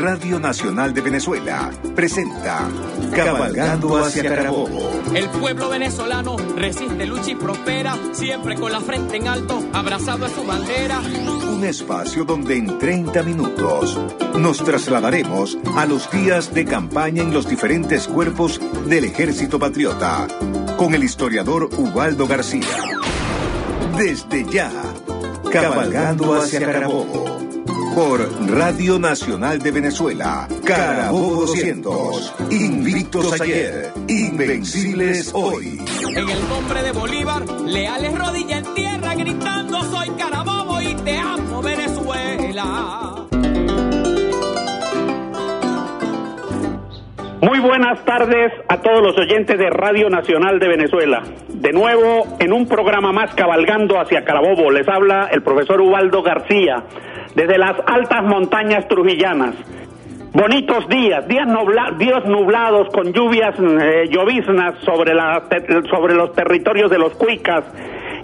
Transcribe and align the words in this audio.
Radio 0.00 0.40
Nacional 0.40 0.94
de 0.94 1.02
Venezuela 1.02 1.70
presenta 1.94 2.66
Cabalgando 3.14 3.98
hacia 3.98 4.34
Carabobo. 4.34 4.90
El 5.14 5.28
pueblo 5.28 5.68
venezolano 5.68 6.36
resiste, 6.56 7.04
lucha 7.04 7.32
y 7.32 7.34
prospera, 7.34 7.94
siempre 8.12 8.54
con 8.54 8.72
la 8.72 8.80
frente 8.80 9.18
en 9.18 9.28
alto, 9.28 9.62
abrazado 9.74 10.24
a 10.24 10.30
su 10.30 10.42
bandera. 10.42 11.00
Un 11.52 11.64
espacio 11.66 12.24
donde 12.24 12.56
en 12.56 12.78
30 12.78 13.22
minutos 13.24 14.00
nos 14.38 14.64
trasladaremos 14.64 15.58
a 15.76 15.84
los 15.84 16.10
días 16.10 16.54
de 16.54 16.64
campaña 16.64 17.22
en 17.22 17.34
los 17.34 17.46
diferentes 17.46 18.08
cuerpos 18.08 18.58
del 18.86 19.04
Ejército 19.04 19.58
Patriota 19.58 20.26
con 20.78 20.94
el 20.94 21.04
historiador 21.04 21.68
Ubaldo 21.76 22.26
García. 22.26 22.64
Desde 23.98 24.50
ya, 24.50 24.72
Cabalgando 25.52 26.40
hacia 26.40 26.60
Carabobo 26.60 27.49
por 27.94 28.20
Radio 28.50 28.98
Nacional 28.98 29.58
de 29.58 29.70
Venezuela, 29.70 30.46
Carabobo 30.64 31.42
200, 31.42 32.34
invictos 32.50 33.40
ayer, 33.40 33.90
invencibles 34.08 35.32
hoy. 35.34 35.78
En 36.16 36.28
el 36.28 36.48
nombre 36.48 36.82
de 36.82 36.92
Bolívar, 36.92 37.48
leales 37.66 38.16
rodilla 38.16 38.58
en 38.58 38.74
tierra, 38.74 39.14
gritando 39.14 39.82
soy 39.84 40.08
Carabobo 40.10 40.80
y 40.80 40.94
te 40.96 41.16
amo 41.16 41.62
Venezuela. 41.62 43.26
Muy 47.42 47.58
buenas 47.60 48.04
tardes 48.04 48.52
a 48.68 48.80
todos 48.82 49.02
los 49.02 49.16
oyentes 49.16 49.58
de 49.58 49.70
Radio 49.70 50.10
Nacional 50.10 50.58
de 50.58 50.68
Venezuela. 50.68 51.22
De 51.48 51.72
nuevo, 51.72 52.36
en 52.38 52.52
un 52.52 52.66
programa 52.66 53.12
más 53.12 53.34
cabalgando 53.34 53.98
hacia 53.98 54.24
Carabobo, 54.24 54.70
les 54.70 54.86
habla 54.88 55.28
el 55.32 55.42
profesor 55.42 55.80
Ubaldo 55.80 56.22
García 56.22 56.84
desde 57.34 57.58
las 57.58 57.76
altas 57.86 58.24
montañas 58.24 58.86
trujillanas. 58.88 59.54
Bonitos 60.32 60.88
días, 60.88 61.26
días, 61.26 61.46
nublados 62.26 62.88
con 62.92 63.12
lluvias, 63.12 63.54
eh, 63.58 64.08
lloviznas 64.08 64.78
sobre, 64.84 65.12
la, 65.12 65.42
sobre 65.90 66.14
los 66.14 66.32
territorios 66.32 66.88
de 66.88 66.98
los 66.98 67.14
cuicas 67.14 67.64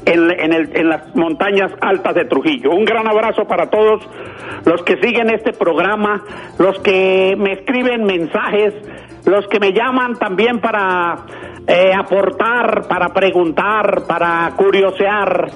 en, 0.05 0.31
en 0.31 0.89
las 0.89 1.15
montañas 1.17 1.73
altas 1.81 2.15
de 2.15 2.25
Trujillo. 2.27 2.71
Un 2.71 2.85
gran 2.85 3.09
abrazo 3.09 3.45
para 3.45 3.69
todos 3.69 4.09
los 4.65 4.83
que 4.85 4.97
siguen 4.99 5.31
este 5.31 5.53
programa, 5.53 6.23
los 6.59 6.79
que 6.79 7.35
me 7.37 7.53
escriben 7.55 8.05
mensajes, 8.05 8.75
los 9.25 9.47
que 9.49 9.59
me 9.59 9.73
llaman 9.73 10.15
también 10.15 10.61
para 10.61 11.17
eh, 11.67 11.93
aportar, 11.93 12.87
para 12.89 13.09
preguntar, 13.09 14.03
para 14.07 14.53
curiosear. 14.57 15.51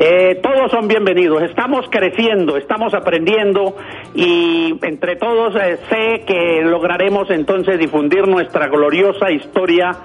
Eh, 0.00 0.38
todos 0.40 0.70
son 0.70 0.86
bienvenidos. 0.86 1.42
Estamos 1.42 1.86
creciendo, 1.90 2.56
estamos 2.56 2.94
aprendiendo 2.94 3.74
y 4.14 4.78
entre 4.82 5.16
todos 5.16 5.56
eh, 5.56 5.76
sé 5.90 6.24
que 6.24 6.62
lograremos 6.62 7.28
entonces 7.30 7.80
difundir 7.80 8.28
nuestra 8.28 8.68
gloriosa 8.68 9.32
historia 9.32 9.96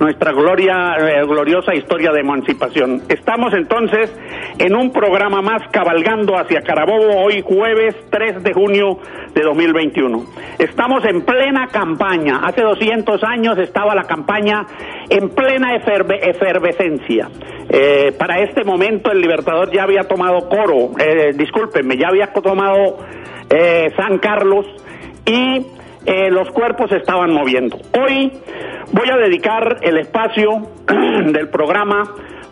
nuestra 0.00 0.32
gloria, 0.32 0.96
eh, 0.98 1.22
gloriosa 1.26 1.74
historia 1.74 2.10
de 2.10 2.20
emancipación. 2.20 3.02
Estamos 3.08 3.52
entonces 3.52 4.10
en 4.58 4.74
un 4.74 4.90
programa 4.90 5.42
más 5.42 5.62
cabalgando 5.70 6.38
hacia 6.38 6.62
Carabobo 6.62 7.22
hoy 7.22 7.42
jueves 7.42 7.94
3 8.10 8.42
de 8.42 8.52
junio 8.54 8.98
de 9.34 9.42
2021. 9.42 10.24
Estamos 10.58 11.04
en 11.04 11.20
plena 11.22 11.68
campaña. 11.68 12.40
Hace 12.42 12.62
200 12.62 13.22
años 13.24 13.58
estaba 13.58 13.94
la 13.94 14.04
campaña 14.04 14.66
en 15.10 15.28
plena 15.28 15.76
efervescencia. 15.76 17.28
Eh, 17.68 18.12
para 18.18 18.40
este 18.42 18.64
momento 18.64 19.12
el 19.12 19.20
Libertador 19.20 19.70
ya 19.70 19.84
había 19.84 20.02
tomado 20.02 20.48
Coro, 20.48 20.90
eh, 20.98 21.32
discúlpenme, 21.34 21.96
ya 21.96 22.08
había 22.08 22.32
tomado 22.32 22.98
eh, 23.48 23.92
San 23.96 24.18
Carlos 24.18 24.66
y 25.24 25.66
eh, 26.06 26.30
los 26.30 26.50
cuerpos 26.50 26.90
estaban 26.92 27.32
moviendo. 27.32 27.78
Hoy 27.98 28.32
voy 28.92 29.10
a 29.10 29.16
dedicar 29.16 29.78
el 29.82 29.98
espacio 29.98 30.68
del 31.32 31.48
programa 31.48 32.04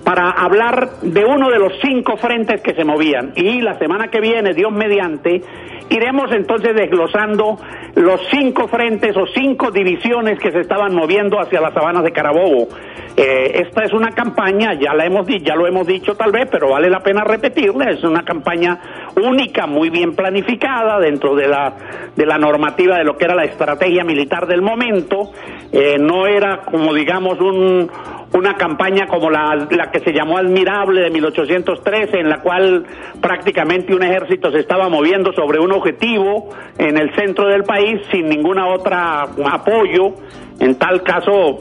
para 0.05 0.31
hablar 0.31 1.01
de 1.03 1.25
uno 1.25 1.51
de 1.51 1.59
los 1.59 1.73
cinco 1.83 2.17
frentes 2.17 2.63
que 2.63 2.75
se 2.75 2.85
movían. 2.85 3.33
Y 3.37 3.61
la 3.61 3.79
semana 3.79 4.09
que 4.09 4.21
viene, 4.21 4.55
Dios 4.55 4.73
mediante, 4.73 5.43
iremos 5.91 6.31
entonces 6.33 6.75
desglosando 6.75 7.59
los 7.95 8.21
cinco 8.31 8.69
frentes 8.69 9.17
o 9.17 9.27
cinco 9.35 9.71
divisiones 9.71 10.39
que 10.39 10.51
se 10.51 10.61
estaban 10.61 10.95
moviendo 10.95 11.41
hacia 11.41 11.61
las 11.61 11.75
sabanas 11.75 12.05
de 12.05 12.13
Carabobo. 12.13 12.69
Eh, 13.17 13.63
esta 13.67 13.83
es 13.83 13.93
una 13.93 14.13
campaña, 14.13 14.75
ya 14.75 14.95
la 14.95 15.05
hemos 15.05 15.27
ya 15.27 15.57
lo 15.57 15.67
hemos 15.67 15.87
dicho 15.87 16.15
tal 16.15 16.31
vez, 16.31 16.49
pero 16.51 16.71
vale 16.71 16.89
la 16.89 17.01
pena 17.01 17.25
repetirla, 17.25 17.91
es 17.91 18.05
una 18.05 18.23
campaña 18.23 18.79
única, 19.21 19.67
muy 19.67 19.91
bien 19.91 20.15
planificada 20.15 21.01
dentro 21.01 21.35
de 21.35 21.49
la 21.49 21.75
de 22.15 22.27
la 22.27 22.39
normativa 22.39 22.97
de 22.97 23.05
lo 23.05 23.17
que 23.17 23.25
era 23.25 23.35
la 23.39 23.45
estrategia 23.45 24.05
militar 24.05 24.47
del 24.47 24.63
momento. 24.63 25.31
Eh, 25.73 25.97
no 25.99 26.27
era 26.27 26.63
como 26.65 26.93
digamos 26.93 27.41
un 27.41 27.91
una 28.33 28.55
campaña 28.55 29.07
como 29.07 29.31
la, 29.31 29.67
la, 29.71 29.91
que 29.91 30.01
se 30.01 30.13
llamó 30.13 30.37
Admirable 30.37 31.01
de 31.01 31.11
1813, 31.11 32.21
en 32.21 32.29
la 32.29 32.41
cual 32.41 32.85
prácticamente 33.21 33.95
un 33.95 34.03
ejército 34.03 34.51
se 34.51 34.59
estaba 34.59 34.89
moviendo 34.89 35.33
sobre 35.33 35.59
un 35.59 35.73
objetivo 35.73 36.51
en 36.77 36.99
el 36.99 37.15
centro 37.15 37.49
del 37.49 37.63
país 37.65 38.01
sin 38.11 38.29
ninguna 38.29 38.67
otra 38.67 39.23
apoyo. 39.23 40.15
En 40.61 40.79
tal 40.79 41.03
caso, 41.03 41.59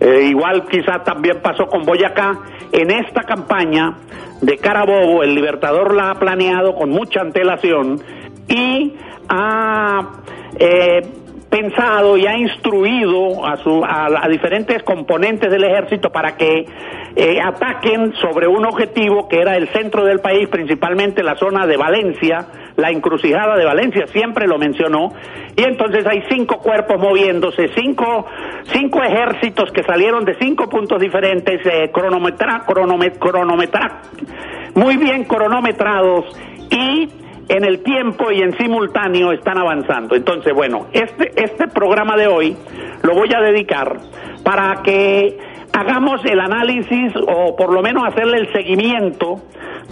eh, 0.00 0.28
igual 0.28 0.66
quizá 0.68 1.04
también 1.04 1.40
pasó 1.40 1.66
con 1.66 1.84
Boyacá. 1.84 2.40
En 2.72 2.90
esta 2.90 3.22
campaña 3.22 3.96
de 4.40 4.56
Carabobo, 4.56 5.22
el 5.22 5.34
Libertador 5.34 5.94
la 5.94 6.10
ha 6.10 6.14
planeado 6.18 6.74
con 6.74 6.90
mucha 6.90 7.20
antelación 7.20 8.00
y 8.48 8.94
ha 9.28 9.98
eh, 10.58 11.02
pensado 11.50 12.16
y 12.16 12.26
ha 12.26 12.36
instruido 12.36 13.46
a, 13.46 13.56
su, 13.56 13.82
a, 13.84 14.28
diferentes 14.28 14.82
componentes 14.82 15.50
del 15.50 15.64
ejército 15.64 16.10
para 16.10 16.36
que 16.36 16.66
eh, 17.16 17.40
ataquen 17.40 18.12
sobre 18.14 18.46
un 18.46 18.66
objetivo 18.66 19.28
que 19.28 19.40
era 19.40 19.56
el 19.56 19.68
centro 19.68 20.04
del 20.04 20.20
país, 20.20 20.48
principalmente 20.48 21.22
la 21.22 21.36
zona 21.36 21.66
de 21.66 21.76
Valencia, 21.76 22.46
la 22.76 22.90
encrucijada 22.90 23.56
de 23.56 23.64
Valencia, 23.64 24.06
siempre 24.08 24.46
lo 24.46 24.58
mencionó, 24.58 25.12
y 25.56 25.62
entonces 25.62 26.06
hay 26.06 26.22
cinco 26.28 26.58
cuerpos 26.58 27.00
moviéndose, 27.00 27.68
cinco, 27.74 28.26
cinco 28.64 29.02
ejércitos 29.02 29.72
que 29.72 29.82
salieron 29.82 30.24
de 30.24 30.34
cinco 30.34 30.68
puntos 30.68 31.00
diferentes, 31.00 31.64
eh, 31.64 31.90
cronometra, 31.92 32.64
cronometra, 32.66 34.02
muy 34.74 34.96
bien 34.96 35.24
cronometrados 35.24 36.26
y 36.70 37.08
en 37.48 37.64
el 37.64 37.82
tiempo 37.82 38.30
y 38.30 38.42
en 38.42 38.56
simultáneo 38.58 39.32
están 39.32 39.58
avanzando. 39.58 40.14
Entonces, 40.14 40.52
bueno, 40.54 40.86
este, 40.92 41.32
este 41.36 41.68
programa 41.68 42.16
de 42.16 42.26
hoy 42.26 42.56
lo 43.02 43.14
voy 43.14 43.32
a 43.34 43.40
dedicar 43.40 43.98
para 44.44 44.82
que 44.82 45.38
hagamos 45.72 46.24
el 46.24 46.40
análisis 46.40 47.12
o 47.26 47.56
por 47.56 47.72
lo 47.72 47.82
menos 47.82 48.06
hacerle 48.06 48.38
el 48.38 48.52
seguimiento 48.52 49.40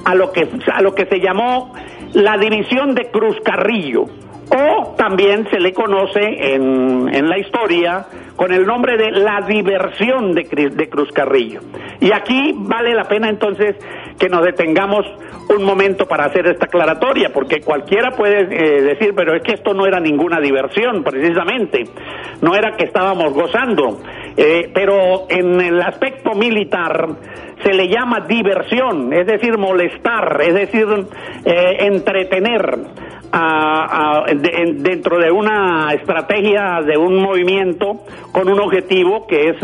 a 0.05 0.15
lo 0.15 0.33
que, 0.33 0.49
a 0.72 0.83
lo 0.83 0.94
que 0.94 1.06
se 1.06 1.21
llamó 1.21 1.72
la 2.12 2.37
división 2.37 2.94
de 2.94 3.11
Cruz 3.11 3.37
Carrillo 3.44 4.05
o 4.49 4.94
también 4.97 5.49
se 5.50 5.59
le 5.59 5.73
conoce 5.73 6.55
en, 6.55 7.09
en 7.12 7.28
la 7.28 7.38
historia 7.38 8.06
con 8.36 8.52
el 8.52 8.66
nombre 8.66 8.97
de 8.97 9.10
la 9.12 9.41
diversión 9.41 10.34
de, 10.34 10.44
de 10.44 10.88
Cruz 10.88 11.10
Carrillo. 11.12 11.60
Y 12.00 12.12
aquí 12.12 12.52
vale 12.54 12.94
la 12.94 13.04
pena 13.04 13.28
entonces 13.28 13.76
que 14.19 14.28
nos 14.28 14.44
detengamos 14.44 15.04
un 15.48 15.64
momento 15.64 16.06
para 16.06 16.24
hacer 16.24 16.46
esta 16.46 16.66
aclaratoria, 16.66 17.30
porque 17.32 17.60
cualquiera 17.60 18.10
puede 18.10 18.41
eh, 18.41 18.82
decir, 18.82 19.12
pero 19.14 19.34
es 19.34 19.42
que 19.42 19.54
esto 19.54 19.75
no 19.75 19.86
era 19.86 20.00
ninguna 20.00 20.41
diversión, 20.41 21.04
precisamente, 21.04 21.84
no 22.42 22.54
era 22.54 22.76
que 22.76 22.84
estábamos 22.84 23.32
gozando, 23.32 23.98
eh, 24.36 24.70
pero 24.75 25.26
en 25.28 25.60
el 25.60 25.80
aspecto 25.80 26.32
militar 26.34 27.08
se 27.62 27.72
le 27.72 27.88
llama 27.88 28.20
diversión, 28.26 29.12
es 29.12 29.26
decir, 29.26 29.56
molestar, 29.56 30.41
es 30.42 30.54
decir, 30.54 30.86
eh, 31.44 31.76
entretener 31.86 32.78
dentro 34.37 35.19
de 35.19 35.31
una 35.31 35.93
estrategia, 35.93 36.81
de 36.82 36.96
un 36.96 37.23
movimiento 37.23 38.05
con 38.32 38.49
un 38.49 38.61
objetivo 38.61 39.26
que 39.26 39.50
es 39.50 39.56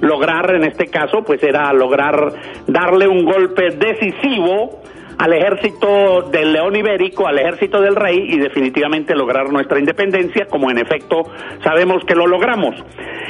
lograr, 0.00 0.54
en 0.54 0.64
este 0.64 0.86
caso, 0.86 1.22
pues 1.24 1.42
era 1.42 1.72
lograr 1.72 2.32
darle 2.66 3.08
un 3.08 3.24
golpe 3.24 3.70
decisivo 3.70 4.80
al 5.20 5.34
ejército 5.34 6.22
del 6.30 6.54
león 6.54 6.76
ibérico, 6.76 7.26
al 7.26 7.38
ejército 7.38 7.80
del 7.82 7.94
rey 7.94 8.24
y 8.26 8.38
definitivamente 8.38 9.14
lograr 9.14 9.52
nuestra 9.52 9.78
independencia, 9.78 10.46
como 10.46 10.70
en 10.70 10.78
efecto 10.78 11.24
sabemos 11.62 12.02
que 12.06 12.14
lo 12.14 12.26
logramos. 12.26 12.74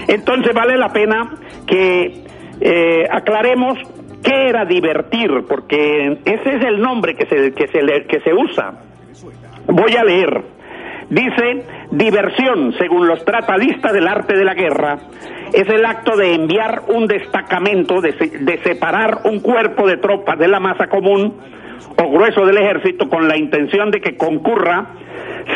Entonces 0.06 0.54
vale 0.54 0.76
la 0.76 0.90
pena 0.90 1.34
que 1.66 2.22
eh, 2.60 3.06
aclaremos 3.10 3.76
qué 4.22 4.48
era 4.48 4.64
divertir, 4.64 5.30
porque 5.48 6.18
ese 6.24 6.56
es 6.56 6.64
el 6.64 6.80
nombre 6.80 7.16
que 7.16 7.26
se, 7.26 7.52
que 7.54 7.66
se, 7.66 7.80
que 8.06 8.20
se 8.20 8.34
usa. 8.34 8.89
Voy 9.72 9.94
a 9.96 10.04
leer. 10.04 10.42
Dice, 11.10 11.66
diversión, 11.90 12.72
según 12.78 13.06
los 13.08 13.24
tratadistas 13.24 13.92
del 13.92 14.06
arte 14.06 14.36
de 14.36 14.44
la 14.44 14.54
guerra, 14.54 14.98
es 15.52 15.68
el 15.68 15.84
acto 15.84 16.16
de 16.16 16.34
enviar 16.34 16.82
un 16.88 17.06
destacamento, 17.06 18.00
de, 18.00 18.12
de 18.12 18.58
separar 18.62 19.22
un 19.24 19.40
cuerpo 19.40 19.88
de 19.88 19.96
tropas 19.96 20.38
de 20.38 20.46
la 20.46 20.60
masa 20.60 20.86
común 20.86 21.34
o 21.96 22.10
grueso 22.10 22.44
del 22.46 22.58
ejército 22.58 23.08
con 23.08 23.28
la 23.28 23.36
intención 23.36 23.90
de 23.90 24.00
que 24.00 24.16
concurra 24.16 24.94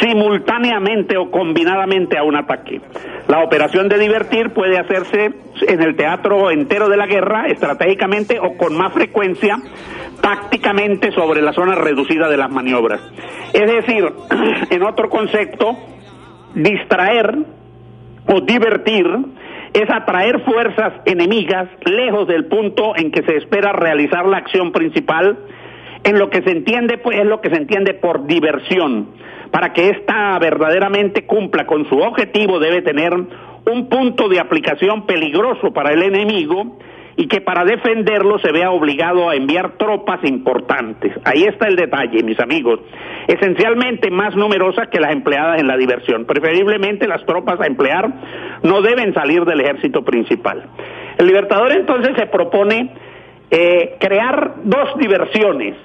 simultáneamente 0.00 1.17
o 1.17 1.31
combinadamente 1.31 2.19
a 2.19 2.25
un 2.25 2.37
ataque. 2.37 2.81
La 3.29 3.43
operación 3.43 3.88
de 3.88 3.99
divertir 3.99 4.50
puede 4.50 4.79
hacerse 4.79 5.32
en 5.67 5.82
el 5.82 5.97
teatro 5.97 6.50
entero 6.50 6.88
de 6.88 6.97
la 6.97 7.06
guerra, 7.06 7.47
estratégicamente 7.47 8.38
o 8.41 8.56
con 8.56 8.76
más 8.76 8.93
frecuencia, 8.93 9.56
tácticamente 10.21 11.12
sobre 11.12 11.43
la 11.43 11.53
zona 11.53 11.75
reducida 11.75 12.29
de 12.29 12.37
las 12.37 12.50
maniobras. 12.50 13.00
Es 13.53 13.71
decir, 13.71 14.05
en 14.71 14.82
otro 14.82 15.09
concepto, 15.09 15.76
distraer 16.55 17.38
o 18.26 18.41
divertir 18.41 19.06
es 19.73 19.91
atraer 19.91 20.41
fuerzas 20.44 20.93
enemigas 21.05 21.69
lejos 21.85 22.29
del 22.29 22.47
punto 22.47 22.97
en 22.97 23.11
que 23.11 23.23
se 23.23 23.37
espera 23.37 23.73
realizar 23.73 24.25
la 24.26 24.38
acción 24.38 24.71
principal, 24.71 25.37
en 26.05 26.19
lo 26.19 26.31
que 26.31 26.43
se 26.43 26.51
entiende 26.51 26.99
pues 26.99 27.19
es 27.19 27.27
lo 27.27 27.41
que 27.41 27.51
se 27.51 27.56
entiende 27.56 27.95
por 27.95 28.27
diversión. 28.27 29.09
Para 29.51 29.73
que 29.73 29.91
ésta 29.91 30.39
verdaderamente 30.39 31.27
cumpla 31.27 31.67
con 31.67 31.89
su 31.89 31.97
objetivo 31.99 32.59
debe 32.59 32.83
tener 32.83 33.12
un 33.15 33.89
punto 33.89 34.29
de 34.29 34.41
aplicación 34.41 35.06
peligroso 35.06 35.73
para 35.73 35.93
el 35.93 36.03
enemigo 36.03 36.79
y 37.17 37.29
que 37.29 37.41
para 37.41 37.65
defenderlo 37.65 38.39
se 38.41 38.51
vea 38.51 38.71
obligado 38.71 39.31
a 39.31 39.37
enviar 39.37 39.79
tropas 39.79 40.19
importantes. 40.25 41.12
Ahí 41.25 41.45
está 41.45 41.69
el 41.69 41.77
detalle, 41.77 42.23
mis 42.25 42.39
amigos. 42.41 42.81
Esencialmente 43.29 44.11
más 44.11 44.35
numerosas 44.35 44.89
que 44.89 45.00
las 45.00 45.12
empleadas 45.12 45.61
en 45.61 45.69
la 45.69 45.77
diversión. 45.77 46.25
Preferiblemente 46.25 47.07
las 47.07 47.25
tropas 47.25 47.61
a 47.61 47.67
emplear 47.67 48.12
no 48.62 48.83
deben 48.83 49.15
salir 49.15 49.45
del 49.45 49.61
ejército 49.61 50.05
principal. 50.05 50.65
El 51.17 51.29
Libertador 51.29 51.73
entonces 51.73 52.15
se 52.19 52.27
propone 52.27 52.91
eh, 53.50 53.97
crear 54.00 54.57
dos 54.65 54.99
diversiones 54.99 55.77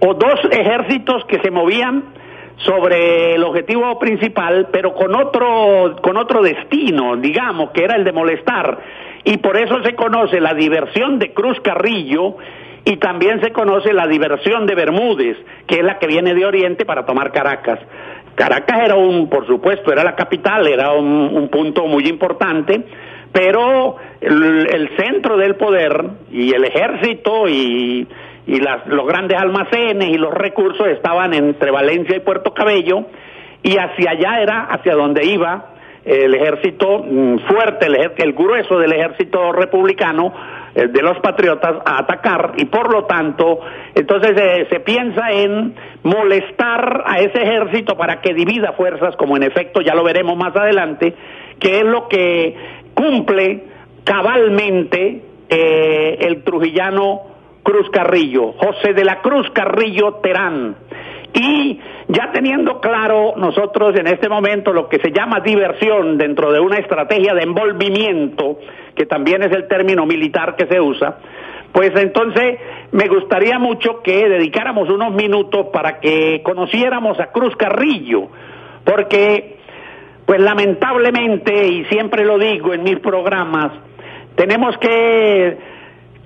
o 0.00 0.14
dos 0.14 0.40
ejércitos 0.50 1.24
que 1.26 1.40
se 1.40 1.50
movían 1.50 2.04
sobre 2.58 3.34
el 3.34 3.44
objetivo 3.44 3.98
principal, 3.98 4.68
pero 4.72 4.94
con 4.94 5.14
otro, 5.14 5.96
con 6.02 6.16
otro 6.16 6.42
destino, 6.42 7.16
digamos, 7.16 7.70
que 7.70 7.84
era 7.84 7.96
el 7.96 8.04
de 8.04 8.12
molestar 8.12 8.78
y 9.24 9.38
por 9.38 9.56
eso 9.56 9.82
se 9.82 9.94
conoce 9.94 10.40
la 10.40 10.54
diversión 10.54 11.18
de 11.18 11.32
Cruz 11.32 11.60
Carrillo 11.60 12.36
y 12.84 12.96
también 12.98 13.40
se 13.40 13.50
conoce 13.50 13.92
la 13.92 14.06
diversión 14.06 14.66
de 14.66 14.76
Bermúdez, 14.76 15.36
que 15.66 15.78
es 15.78 15.82
la 15.82 15.98
que 15.98 16.06
viene 16.06 16.32
de 16.32 16.46
Oriente 16.46 16.84
para 16.84 17.04
tomar 17.04 17.32
Caracas. 17.32 17.80
Caracas 18.36 18.84
era 18.84 18.94
un, 18.94 19.28
por 19.28 19.44
supuesto, 19.46 19.90
era 19.90 20.04
la 20.04 20.14
capital, 20.14 20.68
era 20.68 20.92
un, 20.92 21.48
punto 21.48 21.86
muy 21.86 22.06
importante, 22.06 22.84
pero 23.32 23.96
el, 24.20 24.90
centro 24.96 25.36
del 25.36 25.56
poder 25.56 26.04
y 26.30 26.54
el 26.54 26.64
ejército 26.64 27.48
y, 27.48 28.06
y 28.46 28.60
las, 28.60 28.86
los 28.86 29.06
grandes 29.06 29.38
almacenes 29.38 30.08
y 30.10 30.18
los 30.18 30.32
recursos 30.32 30.86
estaban 30.88 31.34
entre 31.34 31.70
Valencia 31.70 32.16
y 32.16 32.20
Puerto 32.20 32.54
Cabello, 32.54 33.06
y 33.62 33.76
hacia 33.76 34.10
allá 34.10 34.40
era 34.40 34.64
hacia 34.64 34.94
donde 34.94 35.26
iba 35.26 35.72
el 36.04 36.34
ejército 36.34 37.02
mm, 37.04 37.38
fuerte, 37.48 37.86
el, 37.86 38.12
el 38.16 38.32
grueso 38.32 38.78
del 38.78 38.92
ejército 38.92 39.52
republicano, 39.52 40.32
eh, 40.76 40.88
de 40.88 41.00
los 41.00 41.18
patriotas, 41.20 41.76
a 41.86 42.00
atacar 42.00 42.52
y 42.58 42.66
por 42.66 42.92
lo 42.92 43.06
tanto, 43.06 43.60
entonces 43.94 44.32
eh, 44.38 44.66
se 44.68 44.80
piensa 44.80 45.32
en 45.32 45.74
molestar 46.02 47.02
a 47.06 47.18
ese 47.18 47.42
ejército 47.42 47.96
para 47.96 48.20
que 48.20 48.34
divida 48.34 48.72
fuerzas, 48.72 49.16
como 49.16 49.38
en 49.38 49.42
efecto 49.42 49.80
ya 49.80 49.94
lo 49.94 50.04
veremos 50.04 50.36
más 50.36 50.54
adelante, 50.54 51.14
que 51.58 51.78
es 51.78 51.82
lo 51.82 52.08
que 52.08 52.54
cumple 52.92 53.64
cabalmente 54.04 55.22
eh, 55.48 56.18
el 56.20 56.44
trujillano 56.44 57.35
Cruz 57.66 57.90
Carrillo, 57.90 58.52
José 58.52 58.92
de 58.94 59.04
la 59.04 59.20
Cruz 59.22 59.50
Carrillo 59.50 60.20
Terán. 60.22 60.76
Y 61.32 61.80
ya 62.06 62.30
teniendo 62.32 62.80
claro 62.80 63.34
nosotros 63.36 63.98
en 63.98 64.06
este 64.06 64.28
momento 64.28 64.72
lo 64.72 64.88
que 64.88 65.00
se 65.00 65.10
llama 65.10 65.40
diversión 65.40 66.16
dentro 66.16 66.52
de 66.52 66.60
una 66.60 66.76
estrategia 66.76 67.34
de 67.34 67.42
envolvimiento, 67.42 68.60
que 68.94 69.04
también 69.06 69.42
es 69.42 69.50
el 69.50 69.66
término 69.66 70.06
militar 70.06 70.54
que 70.54 70.66
se 70.66 70.80
usa, 70.80 71.18
pues 71.72 71.90
entonces 71.96 72.60
me 72.92 73.08
gustaría 73.08 73.58
mucho 73.58 74.00
que 74.00 74.28
dedicáramos 74.28 74.88
unos 74.88 75.12
minutos 75.12 75.66
para 75.72 75.98
que 75.98 76.42
conociéramos 76.44 77.18
a 77.18 77.32
Cruz 77.32 77.56
Carrillo, 77.56 78.28
porque 78.84 79.56
pues 80.24 80.40
lamentablemente, 80.40 81.66
y 81.66 81.84
siempre 81.86 82.24
lo 82.24 82.38
digo 82.38 82.72
en 82.72 82.84
mis 82.84 83.00
programas, 83.00 83.72
tenemos 84.36 84.78
que 84.78 85.75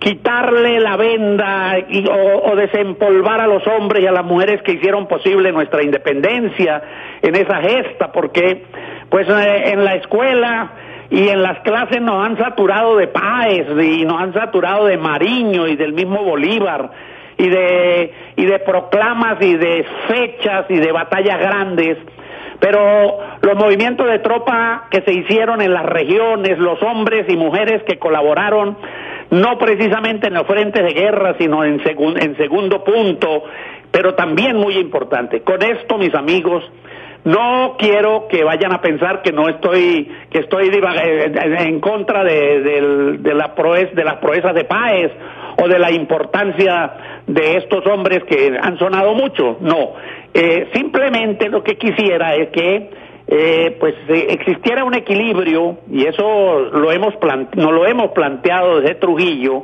quitarle 0.00 0.80
la 0.80 0.96
venda 0.96 1.78
y, 1.88 2.04
o, 2.08 2.56
desempolvar 2.56 3.42
a 3.42 3.46
los 3.46 3.64
hombres 3.66 4.02
y 4.02 4.06
a 4.06 4.12
las 4.12 4.24
mujeres 4.24 4.62
que 4.62 4.72
hicieron 4.72 5.06
posible 5.06 5.52
nuestra 5.52 5.82
independencia 5.82 6.82
en 7.20 7.36
esa 7.36 7.60
gesta, 7.60 8.10
porque 8.10 8.64
pues 9.10 9.28
eh, 9.28 9.72
en 9.72 9.84
la 9.84 9.96
escuela 9.96 10.70
y 11.10 11.28
en 11.28 11.42
las 11.42 11.60
clases 11.60 12.00
nos 12.00 12.24
han 12.26 12.38
saturado 12.38 12.96
de 12.96 13.08
Páez 13.08 13.66
y 13.78 14.04
nos 14.06 14.22
han 14.22 14.32
saturado 14.32 14.86
de 14.86 14.96
Mariño 14.96 15.66
y 15.66 15.76
del 15.76 15.92
mismo 15.92 16.24
Bolívar 16.24 16.90
y 17.36 17.48
de 17.48 18.12
y 18.36 18.46
de 18.46 18.58
proclamas 18.60 19.36
y 19.42 19.54
de 19.54 19.84
fechas 20.08 20.64
y 20.70 20.76
de 20.76 20.92
batallas 20.92 21.40
grandes. 21.40 21.98
Pero 22.58 23.18
los 23.42 23.56
movimientos 23.56 24.06
de 24.06 24.18
tropa 24.20 24.86
que 24.90 25.02
se 25.02 25.12
hicieron 25.12 25.60
en 25.60 25.72
las 25.74 25.84
regiones, 25.84 26.58
los 26.58 26.82
hombres 26.82 27.26
y 27.28 27.36
mujeres 27.36 27.82
que 27.84 27.98
colaboraron 27.98 28.76
no 29.30 29.58
precisamente 29.58 30.28
en 30.28 30.34
los 30.34 30.46
frentes 30.46 30.82
de 30.82 30.92
guerra, 30.92 31.36
sino 31.38 31.64
en, 31.64 31.80
en 31.80 32.36
segundo 32.36 32.84
punto, 32.84 33.44
pero 33.90 34.14
también 34.14 34.56
muy 34.56 34.76
importante. 34.76 35.42
Con 35.42 35.62
esto, 35.62 35.98
mis 35.98 36.14
amigos, 36.14 36.64
no 37.24 37.76
quiero 37.78 38.26
que 38.28 38.42
vayan 38.44 38.72
a 38.72 38.80
pensar 38.80 39.22
que 39.22 39.32
no 39.32 39.48
estoy 39.48 40.10
que 40.30 40.38
estoy 40.38 40.68
eh, 40.68 41.32
en 41.60 41.80
contra 41.80 42.24
de, 42.24 42.60
de, 42.60 43.34
la 43.34 43.48
de 43.94 44.04
las 44.04 44.16
proezas 44.16 44.54
de 44.54 44.64
Páez 44.64 45.12
o 45.62 45.68
de 45.68 45.78
la 45.78 45.90
importancia 45.90 47.22
de 47.26 47.58
estos 47.58 47.86
hombres 47.86 48.24
que 48.24 48.58
han 48.60 48.78
sonado 48.78 49.14
mucho. 49.14 49.58
No, 49.60 49.92
eh, 50.32 50.68
simplemente 50.72 51.48
lo 51.48 51.62
que 51.62 51.76
quisiera 51.76 52.34
es 52.36 52.48
que 52.50 52.90
eh, 53.32 53.76
pues 53.78 53.94
existiera 54.08 54.82
un 54.82 54.94
equilibrio, 54.94 55.78
y 55.88 56.04
eso 56.04 56.58
lo 56.72 56.90
hemos 56.90 57.14
no 57.54 57.70
lo 57.70 57.86
hemos 57.86 58.10
planteado 58.10 58.80
desde 58.80 58.96
Trujillo, 58.96 59.62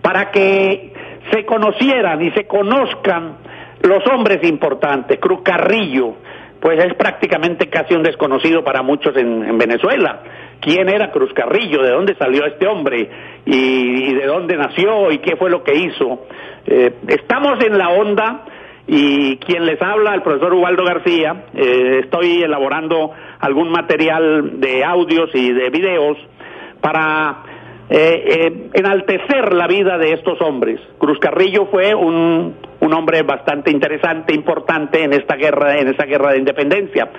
para 0.00 0.30
que 0.30 0.94
se 1.30 1.44
conocieran 1.44 2.24
y 2.24 2.30
se 2.30 2.46
conozcan 2.46 3.36
los 3.82 4.02
hombres 4.06 4.42
importantes. 4.44 5.18
Cruz 5.20 5.40
Carrillo, 5.42 6.14
pues 6.58 6.82
es 6.82 6.94
prácticamente 6.94 7.68
casi 7.68 7.94
un 7.94 8.02
desconocido 8.02 8.64
para 8.64 8.80
muchos 8.80 9.14
en, 9.14 9.58
Venezuela. 9.58 10.22
¿Quién 10.60 10.88
era 10.88 11.10
Cruz 11.10 11.34
Carrillo? 11.34 11.82
¿De 11.82 11.90
dónde 11.90 12.14
salió 12.14 12.46
este 12.46 12.66
hombre? 12.66 13.10
¿Y, 13.44 14.14
de 14.14 14.24
dónde 14.24 14.56
nació? 14.56 15.10
¿Y 15.12 15.18
qué 15.18 15.36
fue 15.36 15.50
lo 15.50 15.62
que 15.62 15.74
hizo? 15.76 16.26
Eh, 16.66 16.94
estamos 17.08 17.62
en 17.62 17.76
la 17.76 17.90
onda 17.90 18.44
y 18.86 19.36
quien 19.38 19.66
les 19.66 19.82
habla, 19.82 20.14
el 20.14 20.22
profesor 20.22 20.54
Ubaldo 20.54 20.84
García, 20.84 21.46
eh, 21.54 22.02
estoy 22.04 22.42
elaborando 22.42 23.10
algún 23.40 23.70
material 23.70 24.60
de 24.60 24.84
audios 24.84 25.28
y 25.34 25.52
de 25.52 25.70
videos 25.70 26.16
para 26.80 27.42
eh, 27.88 28.24
eh, 28.26 28.70
enaltecer 28.74 29.52
la 29.54 29.66
vida 29.66 29.98
de 29.98 30.12
estos 30.12 30.40
hombres. 30.40 30.80
Cruz 30.98 31.18
Carrillo 31.18 31.66
fue 31.66 31.96
un, 31.96 32.54
un 32.78 32.92
hombre 32.92 33.22
bastante 33.22 33.72
interesante, 33.72 34.32
importante 34.32 35.02
en 35.02 35.12
esta 35.12 35.34
guerra, 35.34 35.78
en 35.78 35.88
esa 35.88 36.04
guerra 36.04 36.30
de 36.32 36.38
independencia. 36.38 37.10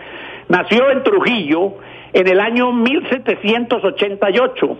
Nació 0.47 0.89
en 0.89 1.03
Trujillo 1.03 1.73
en 2.13 2.29
el 2.29 2.39
año 2.39 2.71
1788. 2.71 4.77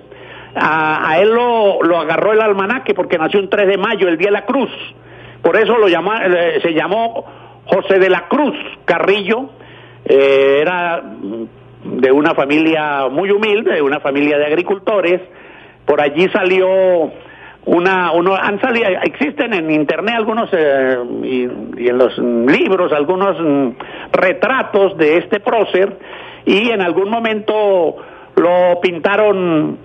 A, 0.56 1.12
a 1.12 1.20
él 1.20 1.30
lo, 1.30 1.84
lo 1.84 2.00
agarró 2.00 2.32
el 2.32 2.42
almanaque 2.42 2.94
porque 2.94 3.18
nació 3.18 3.42
un 3.42 3.50
3 3.50 3.68
de 3.68 3.78
mayo, 3.78 4.08
el 4.08 4.18
Día 4.18 4.28
de 4.28 4.34
la 4.34 4.46
Cruz. 4.46 4.72
Por 5.42 5.58
eso 5.58 5.78
lo 5.78 5.88
llama, 5.88 6.22
se 6.62 6.74
llamó 6.74 7.26
José 7.66 8.00
de 8.00 8.10
la 8.10 8.28
Cruz 8.28 8.56
Carrillo, 8.86 9.50
eh, 10.06 10.60
era 10.62 11.04
de 11.84 12.12
una 12.12 12.34
familia 12.34 13.08
muy 13.10 13.32
humilde, 13.32 13.76
de 13.76 13.82
una 13.82 14.00
familia 14.00 14.38
de 14.38 14.46
agricultores. 14.46 15.22
Por 15.86 16.02
allí 16.02 16.28
salió 16.30 17.12
una, 17.66 18.12
uno, 18.14 18.36
han 18.36 18.60
salido, 18.62 18.88
existen 19.04 19.54
en 19.54 19.70
internet 19.72 20.16
algunos 20.16 20.50
eh, 20.54 20.98
y, 21.24 21.44
en 21.90 21.98
los 21.98 22.18
libros 22.18 22.94
algunos 22.94 23.38
mm, 23.40 23.70
retratos 24.14 24.98
de 24.98 25.18
este 25.18 25.42
prócer 25.42 25.98
y 26.46 26.70
en 26.70 26.82
algún 26.82 27.10
momento 27.10 27.98
lo 28.36 28.80
pintaron 28.82 29.80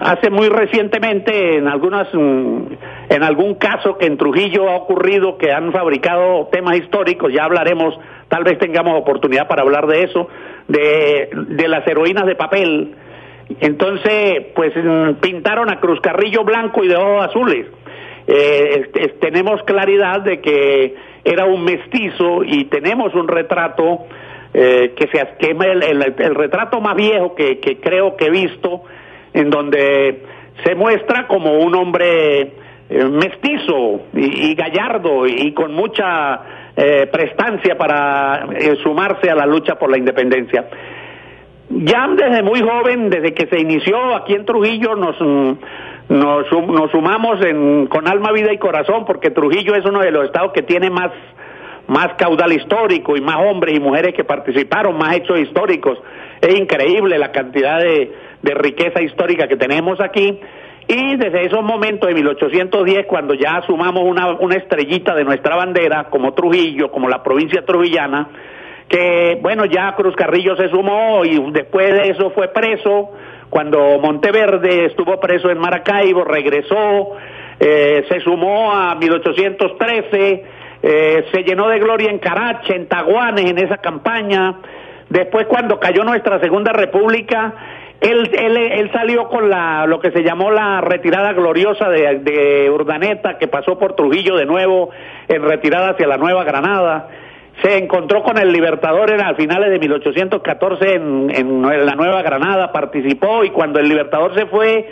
hace 0.00 0.30
muy 0.30 0.48
recientemente 0.48 1.56
en 1.56 1.68
algunas 1.68 2.08
mm, 2.12 2.62
en 3.10 3.22
algún 3.22 3.54
caso 3.54 3.96
que 3.96 4.06
en 4.06 4.16
Trujillo 4.16 4.68
ha 4.68 4.76
ocurrido 4.76 5.38
que 5.38 5.52
han 5.52 5.72
fabricado 5.72 6.48
temas 6.50 6.76
históricos 6.76 7.32
ya 7.32 7.44
hablaremos 7.44 7.94
tal 8.28 8.44
vez 8.44 8.58
tengamos 8.58 8.98
oportunidad 9.00 9.46
para 9.46 9.62
hablar 9.62 9.86
de 9.86 10.02
eso 10.02 10.28
de, 10.68 11.28
de 11.48 11.68
las 11.68 11.86
heroínas 11.86 12.26
de 12.26 12.34
papel. 12.34 12.94
Entonces 13.60 14.46
pues 14.54 14.72
mm, 14.76 15.20
pintaron 15.20 15.70
a 15.70 15.80
Cruz 15.80 16.00
Carrillo 16.00 16.44
blanco 16.44 16.82
y 16.82 16.88
de 16.88 16.96
ojos 16.96 17.26
azules. 17.26 17.66
Eh, 18.26 19.12
tenemos 19.20 19.62
claridad 19.64 20.22
de 20.22 20.40
que 20.40 20.94
era 21.24 21.44
un 21.44 21.64
mestizo 21.64 22.42
y 22.42 22.64
tenemos 22.64 23.14
un 23.14 23.28
retrato 23.28 24.06
eh, 24.54 24.94
que 24.96 25.08
se 25.08 25.20
esquema 25.20 25.66
el, 25.66 25.82
el, 25.82 26.34
retrato 26.34 26.80
más 26.80 26.94
viejo 26.94 27.34
que, 27.34 27.58
que, 27.58 27.80
creo 27.80 28.16
que 28.16 28.26
he 28.26 28.30
visto, 28.30 28.82
en 29.34 29.50
donde 29.50 30.22
se 30.64 30.74
muestra 30.74 31.26
como 31.26 31.58
un 31.58 31.74
hombre 31.74 32.40
eh, 32.88 33.04
mestizo 33.04 34.02
y, 34.14 34.54
gallardo 34.54 35.26
y, 35.26 35.52
con 35.52 35.74
mucha 35.74 36.40
eh, 36.76 37.08
prestancia 37.12 37.76
para 37.76 38.46
sumarse 38.82 39.28
a 39.30 39.34
la 39.34 39.46
lucha 39.46 39.74
por 39.74 39.90
la 39.90 39.98
independencia. 39.98 40.64
Ya 41.70 42.08
desde 42.08 42.42
muy 42.42 42.60
joven, 42.60 43.10
desde 43.10 43.34
que 43.34 43.46
se 43.46 43.58
inició 43.58 44.14
aquí 44.14 44.34
en 44.34 44.44
Trujillo, 44.44 44.94
nos, 44.94 45.20
nos, 45.20 46.52
nos 46.52 46.90
sumamos 46.92 47.44
en, 47.44 47.86
con 47.86 48.06
alma, 48.06 48.32
vida 48.32 48.52
y 48.52 48.58
corazón, 48.58 49.04
porque 49.04 49.30
Trujillo 49.30 49.74
es 49.74 49.84
uno 49.84 50.00
de 50.00 50.12
los 50.12 50.26
estados 50.26 50.52
que 50.52 50.62
tiene 50.62 50.90
más 50.90 51.10
más 51.86 52.14
caudal 52.16 52.52
histórico 52.52 53.16
y 53.16 53.20
más 53.20 53.36
hombres 53.36 53.76
y 53.76 53.80
mujeres 53.80 54.14
que 54.14 54.24
participaron, 54.24 54.96
más 54.96 55.16
hechos 55.16 55.38
históricos. 55.38 55.98
Es 56.40 56.58
increíble 56.58 57.18
la 57.18 57.30
cantidad 57.30 57.78
de, 57.78 58.10
riqueza 58.52 59.00
histórica 59.00 59.48
que 59.48 59.56
tenemos 59.56 60.00
aquí. 60.00 60.40
Y 60.86 61.16
desde 61.16 61.46
esos 61.46 61.62
momentos 61.62 62.08
de 62.08 62.14
1810, 62.14 63.06
cuando 63.06 63.32
ya 63.32 63.62
sumamos 63.66 64.02
una, 64.04 64.32
una 64.32 64.56
estrellita 64.56 65.14
de 65.14 65.24
nuestra 65.24 65.56
bandera, 65.56 66.08
como 66.10 66.34
Trujillo, 66.34 66.90
como 66.90 67.08
la 67.08 67.22
provincia 67.22 67.64
trujillana, 67.64 68.28
que 68.88 69.38
bueno, 69.40 69.64
ya 69.64 69.94
Cruz 69.96 70.14
Carrillo 70.14 70.56
se 70.56 70.68
sumó 70.68 71.24
y 71.24 71.40
después 71.52 71.90
de 71.90 72.10
eso 72.10 72.30
fue 72.30 72.48
preso, 72.48 73.12
cuando 73.48 73.98
Monteverde 73.98 74.86
estuvo 74.86 75.18
preso 75.20 75.48
en 75.48 75.58
Maracaibo, 75.58 76.24
regresó, 76.24 77.12
eh, 77.60 78.04
se 78.08 78.20
sumó 78.20 78.72
a 78.72 78.94
1813, 78.96 80.44
eh, 80.82 81.24
se 81.32 81.42
llenó 81.44 81.68
de 81.68 81.78
gloria 81.78 82.10
en 82.10 82.18
Carache, 82.18 82.74
en 82.76 82.88
Taguanes, 82.88 83.50
en 83.50 83.58
esa 83.58 83.78
campaña. 83.78 84.56
Después, 85.08 85.46
cuando 85.46 85.78
cayó 85.78 86.02
nuestra 86.02 86.40
Segunda 86.40 86.72
República, 86.72 87.54
él, 88.04 88.30
él, 88.72 88.90
salió 88.92 89.28
con 89.28 89.48
la, 89.48 89.86
lo 89.86 89.98
que 89.98 90.10
se 90.10 90.22
llamó 90.22 90.50
la 90.50 90.80
retirada 90.80 91.32
gloriosa 91.32 91.88
de, 91.88 92.18
de 92.20 92.70
Urdaneta, 92.70 93.38
que 93.38 93.48
pasó 93.48 93.78
por 93.78 93.96
Trujillo 93.96 94.36
de 94.36 94.44
nuevo 94.44 94.90
en 95.28 95.42
retirada 95.42 95.90
hacia 95.90 96.06
la 96.06 96.18
Nueva 96.18 96.44
Granada. 96.44 97.08
Se 97.62 97.78
encontró 97.78 98.22
con 98.22 98.36
el 98.36 98.52
Libertador 98.52 99.10
en, 99.10 99.20
a 99.20 99.34
finales 99.34 99.70
de 99.70 99.78
1814 99.78 100.94
en, 100.94 101.30
en 101.34 101.86
la 101.86 101.94
Nueva 101.94 102.22
Granada, 102.22 102.72
participó 102.72 103.44
y 103.44 103.50
cuando 103.50 103.80
el 103.80 103.88
Libertador 103.88 104.34
se 104.34 104.46
fue 104.46 104.86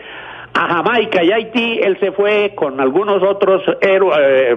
a 0.54 0.75
Jamaica 0.75 1.23
y 1.23 1.33
Haití, 1.33 1.81
él 1.83 1.99
se 2.00 2.12
fue 2.12 2.52
con 2.54 2.81
algunos 2.81 3.23
otros. 3.23 3.62
Eh, 3.81 4.57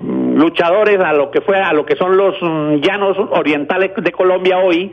luchadores 0.00 1.00
a 1.00 1.12
lo 1.12 1.30
que 1.30 1.40
fue 1.40 1.56
a 1.58 1.72
lo 1.72 1.84
que 1.84 1.96
son 1.96 2.16
los 2.16 2.36
mm, 2.40 2.76
llanos 2.76 3.16
orientales 3.32 3.90
de 3.96 4.12
Colombia 4.12 4.58
hoy 4.58 4.92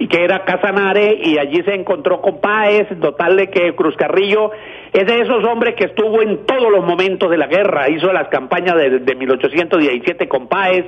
y 0.00 0.08
que 0.08 0.24
era 0.24 0.46
Casanare 0.46 1.20
y 1.22 1.36
allí 1.36 1.62
se 1.62 1.74
encontró 1.74 2.22
con 2.22 2.40
Páez, 2.40 2.88
total 3.02 3.50
que 3.50 3.74
Cruz 3.74 3.94
Carrillo 3.96 4.50
es 4.94 5.06
de 5.06 5.20
esos 5.20 5.44
hombres 5.44 5.74
que 5.76 5.84
estuvo 5.84 6.22
en 6.22 6.46
todos 6.46 6.72
los 6.72 6.82
momentos 6.86 7.30
de 7.30 7.36
la 7.36 7.46
guerra, 7.46 7.90
hizo 7.90 8.10
las 8.10 8.28
campañas 8.28 8.76
de, 8.76 9.00
de 9.00 9.14
1817 9.14 10.26
con 10.26 10.48
Páez, 10.48 10.86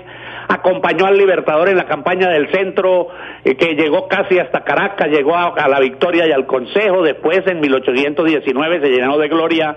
acompañó 0.49 1.05
al 1.05 1.19
Libertador 1.19 1.69
en 1.69 1.77
la 1.77 1.85
campaña 1.85 2.31
del 2.31 2.51
centro 2.53 3.09
eh, 3.45 3.55
que 3.55 3.75
llegó 3.75 4.09
casi 4.09 4.39
hasta 4.39 4.65
Caracas, 4.65 5.09
llegó 5.09 5.37
a, 5.37 5.49
a 5.49 5.69
la 5.69 5.79
victoria 5.79 6.27
y 6.27 6.33
al 6.33 6.47
Consejo, 6.47 7.03
después 7.03 7.47
en 7.47 7.61
1819 7.61 8.81
se 8.81 8.89
llenó 8.89 9.19
de 9.19 9.29
gloria 9.29 9.77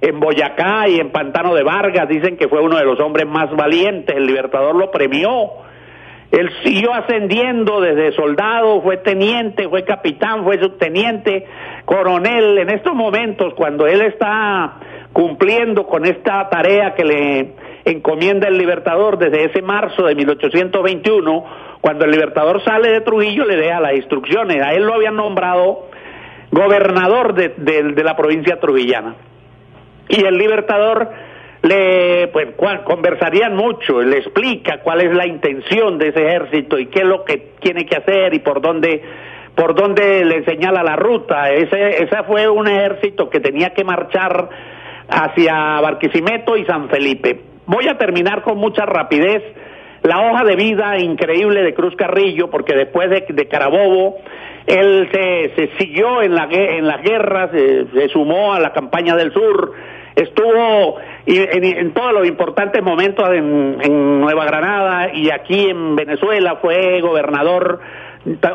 en 0.00 0.20
Boyacá 0.20 0.88
y 0.88 1.00
en 1.00 1.10
Pantano 1.10 1.56
de 1.56 1.64
Vargas, 1.64 2.08
dicen 2.08 2.36
que 2.36 2.46
fue 2.46 2.60
uno 2.60 2.76
de 2.76 2.84
los 2.84 3.00
hombres 3.00 3.26
más 3.26 3.50
valientes, 3.50 4.14
el 4.14 4.26
Libertador 4.26 4.76
lo 4.76 4.92
premió. 4.92 5.65
Él 6.30 6.50
siguió 6.64 6.92
ascendiendo 6.92 7.80
desde 7.80 8.12
soldado, 8.12 8.82
fue 8.82 8.96
teniente, 8.98 9.68
fue 9.68 9.84
capitán, 9.84 10.44
fue 10.44 10.58
subteniente, 10.58 11.46
coronel. 11.84 12.58
En 12.58 12.70
estos 12.70 12.94
momentos, 12.94 13.54
cuando 13.54 13.86
él 13.86 14.02
está 14.02 14.74
cumpliendo 15.12 15.86
con 15.86 16.04
esta 16.04 16.48
tarea 16.50 16.94
que 16.94 17.04
le 17.04 17.54
encomienda 17.84 18.48
el 18.48 18.58
Libertador 18.58 19.18
desde 19.18 19.44
ese 19.44 19.62
marzo 19.62 20.04
de 20.04 20.14
1821, 20.14 21.44
cuando 21.80 22.04
el 22.04 22.10
Libertador 22.10 22.62
sale 22.64 22.90
de 22.90 23.00
Trujillo 23.02 23.44
le 23.44 23.56
deja 23.56 23.80
las 23.80 23.94
instrucciones. 23.94 24.60
A 24.62 24.74
él 24.74 24.84
lo 24.84 24.94
habían 24.94 25.16
nombrado 25.16 25.88
gobernador 26.50 27.34
de, 27.34 27.48
de 27.48 28.04
la 28.04 28.16
provincia 28.16 28.58
trujillana 28.58 29.14
y 30.08 30.24
el 30.24 30.38
libertador 30.38 31.10
le 31.62 32.28
pues 32.28 32.48
conversarían 32.84 33.56
mucho, 33.56 34.00
le 34.00 34.18
explica 34.18 34.80
cuál 34.82 35.00
es 35.02 35.14
la 35.14 35.26
intención 35.26 35.98
de 35.98 36.08
ese 36.08 36.26
ejército 36.26 36.78
y 36.78 36.86
qué 36.86 37.00
es 37.00 37.06
lo 37.06 37.24
que 37.24 37.54
tiene 37.60 37.86
que 37.86 37.96
hacer 37.96 38.34
y 38.34 38.40
por 38.40 38.60
dónde 38.60 39.02
por 39.54 39.74
dónde 39.74 40.24
le 40.24 40.44
señala 40.44 40.82
la 40.82 40.96
ruta. 40.96 41.50
Ese 41.50 42.04
ese 42.04 42.22
fue 42.26 42.48
un 42.48 42.68
ejército 42.68 43.30
que 43.30 43.40
tenía 43.40 43.70
que 43.70 43.84
marchar 43.84 44.48
hacia 45.08 45.80
Barquisimeto 45.80 46.56
y 46.56 46.64
San 46.66 46.88
Felipe. 46.88 47.40
Voy 47.66 47.88
a 47.88 47.96
terminar 47.96 48.42
con 48.42 48.58
mucha 48.58 48.84
rapidez 48.84 49.42
la 50.02 50.20
hoja 50.20 50.44
de 50.44 50.56
vida 50.56 50.98
increíble 50.98 51.62
de 51.62 51.74
Cruz 51.74 51.94
Carrillo, 51.96 52.48
porque 52.48 52.74
después 52.74 53.10
de, 53.10 53.48
Carabobo, 53.48 54.18
él 54.66 55.08
se, 55.10 55.52
se, 55.56 55.70
siguió 55.78 56.22
en, 56.22 56.34
la, 56.34 56.48
en 56.50 56.86
las 56.86 57.02
guerras, 57.02 57.50
se 57.50 58.08
sumó 58.08 58.54
a 58.54 58.60
la 58.60 58.72
campaña 58.72 59.16
del 59.16 59.32
sur, 59.32 59.72
estuvo 60.16 60.96
en, 61.26 61.92
todos 61.92 62.12
los 62.12 62.26
importantes 62.26 62.82
momentos 62.82 63.28
en, 63.30 64.20
Nueva 64.20 64.44
Granada 64.46 65.12
y 65.12 65.30
aquí 65.30 65.70
en 65.70 65.94
Venezuela, 65.94 66.56
fue 66.56 67.00
gobernador 67.00 67.80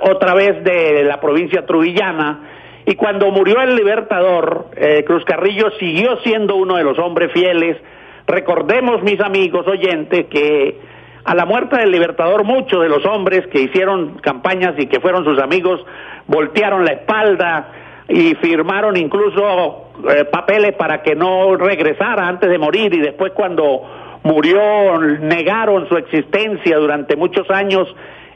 otra 0.01 0.33
vez 0.33 0.63
de 0.63 1.03
la 1.03 1.21
provincia 1.21 1.65
trujillana. 1.65 2.49
Y 2.85 2.95
cuando 2.95 3.29
murió 3.31 3.61
el 3.61 3.75
libertador, 3.75 4.65
eh, 4.75 5.03
Cruz 5.05 5.23
Carrillo 5.23 5.69
siguió 5.79 6.17
siendo 6.23 6.55
uno 6.55 6.75
de 6.75 6.83
los 6.83 6.97
hombres 6.97 7.31
fieles. 7.31 7.77
Recordemos, 8.25 9.03
mis 9.03 9.19
amigos 9.21 9.67
oyentes, 9.67 10.25
que 10.25 10.79
a 11.23 11.35
la 11.35 11.45
muerte 11.45 11.77
del 11.77 11.91
libertador 11.91 12.43
muchos 12.43 12.81
de 12.81 12.89
los 12.89 13.05
hombres 13.05 13.45
que 13.47 13.61
hicieron 13.61 14.17
campañas 14.19 14.73
y 14.79 14.87
que 14.87 14.99
fueron 14.99 15.23
sus 15.23 15.39
amigos 15.39 15.79
voltearon 16.25 16.83
la 16.83 16.93
espalda, 16.93 17.71
y 18.13 18.35
firmaron 18.35 18.97
incluso 18.97 19.91
eh, 20.09 20.25
papeles 20.25 20.73
para 20.73 21.01
que 21.01 21.15
no 21.15 21.55
regresara 21.55 22.27
antes 22.27 22.49
de 22.49 22.57
morir 22.57 22.93
y 22.93 22.99
después 22.99 23.31
cuando 23.33 24.19
murió 24.23 24.99
negaron 24.99 25.87
su 25.87 25.95
existencia 25.95 26.77
durante 26.77 27.15
muchos 27.15 27.49
años 27.49 27.87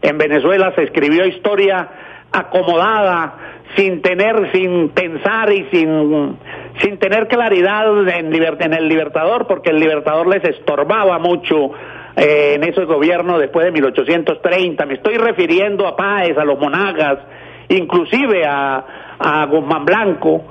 en 0.01 0.17
Venezuela 0.17 0.71
se 0.75 0.83
escribió 0.83 1.25
historia 1.25 1.89
acomodada 2.31 3.35
sin 3.75 4.01
tener 4.01 4.51
sin 4.53 4.89
pensar 4.89 5.51
y 5.51 5.67
sin 5.71 6.37
sin 6.81 6.97
tener 6.97 7.27
claridad 7.27 7.85
en, 8.07 8.33
en 8.33 8.73
el 8.73 8.87
Libertador 8.87 9.45
porque 9.45 9.71
el 9.71 9.79
Libertador 9.79 10.27
les 10.27 10.43
estorbaba 10.43 11.19
mucho 11.19 11.71
eh, 12.15 12.53
en 12.55 12.63
ese 12.63 12.85
gobierno 12.85 13.37
después 13.37 13.65
de 13.65 13.71
1830 13.73 14.85
me 14.85 14.93
estoy 14.93 15.17
refiriendo 15.17 15.85
a 15.85 15.97
Páez 15.97 16.37
a 16.37 16.45
los 16.45 16.57
monagas 16.57 17.19
inclusive 17.67 18.45
a 18.45 19.04
a 19.19 19.45
Guzmán 19.45 19.85
Blanco, 19.85 20.43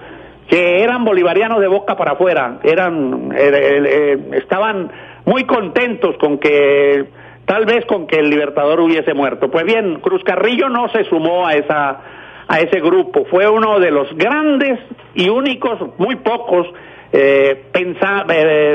que 0.49 0.83
eran 0.83 1.05
bolivarianos 1.05 1.61
de 1.61 1.69
boca 1.69 1.97
para 1.97 2.13
afuera, 2.13 2.59
eran, 2.63 3.33
eh, 3.33 3.51
eh, 3.53 3.83
eh, 3.87 4.19
estaban 4.35 4.91
muy 5.25 5.45
contentos 5.45 6.17
con 6.19 6.39
que, 6.39 7.07
tal 7.47 7.65
vez 7.65 7.85
con 7.87 8.07
que 8.07 8.17
el 8.17 8.29
Libertador 8.29 8.81
hubiese 8.81 9.15
muerto. 9.15 9.51
Pues 9.51 9.65
bien, 9.65 10.01
Cruz 10.01 10.23
Carrillo 10.23 10.69
no 10.69 10.89
se 10.91 11.05
sumó 11.05 11.47
a 11.47 11.55
esa, 11.55 12.01
a 12.47 12.61
ese 12.61 12.81
grupo, 12.81 13.25
fue 13.31 13.49
uno 13.49 13.79
de 13.81 13.91
los 13.91 14.15
grandes 14.17 14.79
y 15.15 15.29
únicos, 15.29 15.79
muy 15.99 16.17
pocos, 16.17 16.67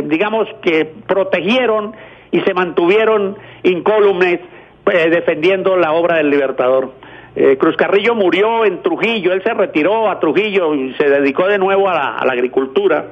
digamos 0.05 0.48
que 0.62 0.93
protegieron 1.05 1.93
y 2.31 2.39
se 2.41 2.53
mantuvieron 2.53 3.38
incólumes 3.63 4.39
defendiendo 4.86 5.75
la 5.75 5.91
obra 5.91 6.17
del 6.17 6.29
Libertador. 6.29 6.93
Eh, 7.36 7.57
Cruz 7.57 7.75
Carrillo 7.77 8.15
murió 8.15 8.65
en 8.65 8.81
Trujillo, 8.81 9.33
él 9.33 9.43
se 9.43 9.53
retiró 9.53 10.09
a 10.09 10.19
Trujillo 10.19 10.74
y 10.74 10.93
se 10.95 11.09
dedicó 11.09 11.48
de 11.48 11.57
nuevo 11.57 11.88
a 11.88 11.93
la, 11.93 12.31
agricultura 12.31 13.05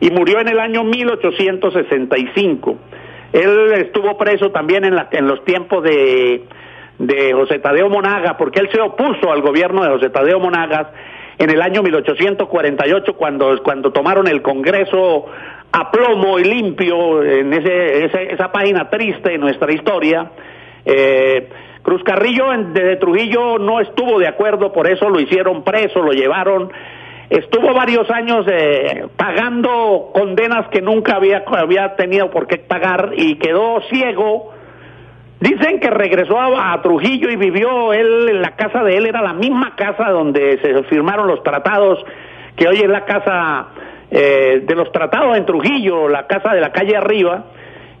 y 0.00 0.10
murió 0.10 0.40
en 0.40 0.48
el 0.48 0.58
año 0.58 0.84
1865. 0.84 2.76
Él 3.32 3.72
estuvo 3.76 4.16
preso 4.16 4.50
también 4.50 4.84
en, 4.84 5.26
los 5.26 5.44
tiempos 5.44 5.84
de, 5.84 6.44
de 6.98 7.32
José 7.34 7.58
Tadeo 7.58 7.90
Monagas, 7.90 8.36
porque 8.38 8.60
él 8.60 8.70
se 8.72 8.80
opuso 8.80 9.30
al 9.30 9.42
gobierno 9.42 9.82
de 9.82 9.90
José 9.90 10.08
Tadeo 10.10 10.40
Monagas 10.40 10.88
en 11.38 11.50
el 11.50 11.62
año 11.62 11.82
1848 11.82 13.12
cuando, 13.14 13.62
cuando 13.62 13.92
tomaron 13.92 14.26
el 14.28 14.42
Congreso 14.42 15.26
a 15.70 15.90
plomo 15.90 16.38
y 16.38 16.44
limpio 16.44 17.22
en 17.22 17.52
esa 17.52 18.50
página 18.50 18.88
triste 18.88 19.30
de 19.30 19.38
nuestra 19.38 19.72
historia. 19.72 20.30
Eh, 20.84 21.48
Cruz 21.88 22.02
Carrillo 22.04 22.50
desde 22.74 22.96
Trujillo 22.96 23.58
no 23.58 23.80
estuvo 23.80 24.18
de 24.18 24.28
acuerdo, 24.28 24.74
por 24.74 24.90
eso 24.90 25.08
lo 25.08 25.20
hicieron 25.20 25.64
preso, 25.64 26.02
lo 26.02 26.12
llevaron. 26.12 26.70
Estuvo 27.30 27.72
varios 27.72 28.10
años 28.10 28.44
eh, 28.46 29.06
pagando 29.16 30.10
condenas 30.12 30.68
que 30.68 30.82
nunca 30.82 31.16
había, 31.16 31.44
había 31.46 31.96
tenido 31.96 32.30
por 32.30 32.46
qué 32.46 32.58
pagar 32.58 33.12
y 33.16 33.36
quedó 33.36 33.80
ciego 33.88 34.52
Dicen 35.40 35.80
que 35.80 35.88
regresó 35.88 36.38
a, 36.38 36.82
Trujillo 36.82 37.30
y 37.30 37.36
vivió 37.36 37.94
él 37.94 38.28
en 38.28 38.42
la 38.42 38.54
casa 38.54 38.84
de 38.84 38.98
él, 38.98 39.06
era 39.06 39.22
la 39.22 39.32
misma 39.32 39.74
casa 39.74 40.10
donde 40.10 40.58
se 40.60 40.82
firmaron 40.90 41.26
los 41.26 41.42
tratados, 41.42 42.04
que 42.54 42.68
hoy 42.68 42.76
es 42.76 42.88
la 42.88 43.06
casa 43.06 43.68
eh, 44.10 44.62
de 44.62 44.74
los 44.74 44.92
tratados 44.92 45.38
en 45.38 45.46
Trujillo, 45.46 46.06
la 46.06 46.26
casa 46.26 46.52
de 46.52 46.60
la 46.60 46.70
calle 46.70 46.98
arriba, 46.98 47.44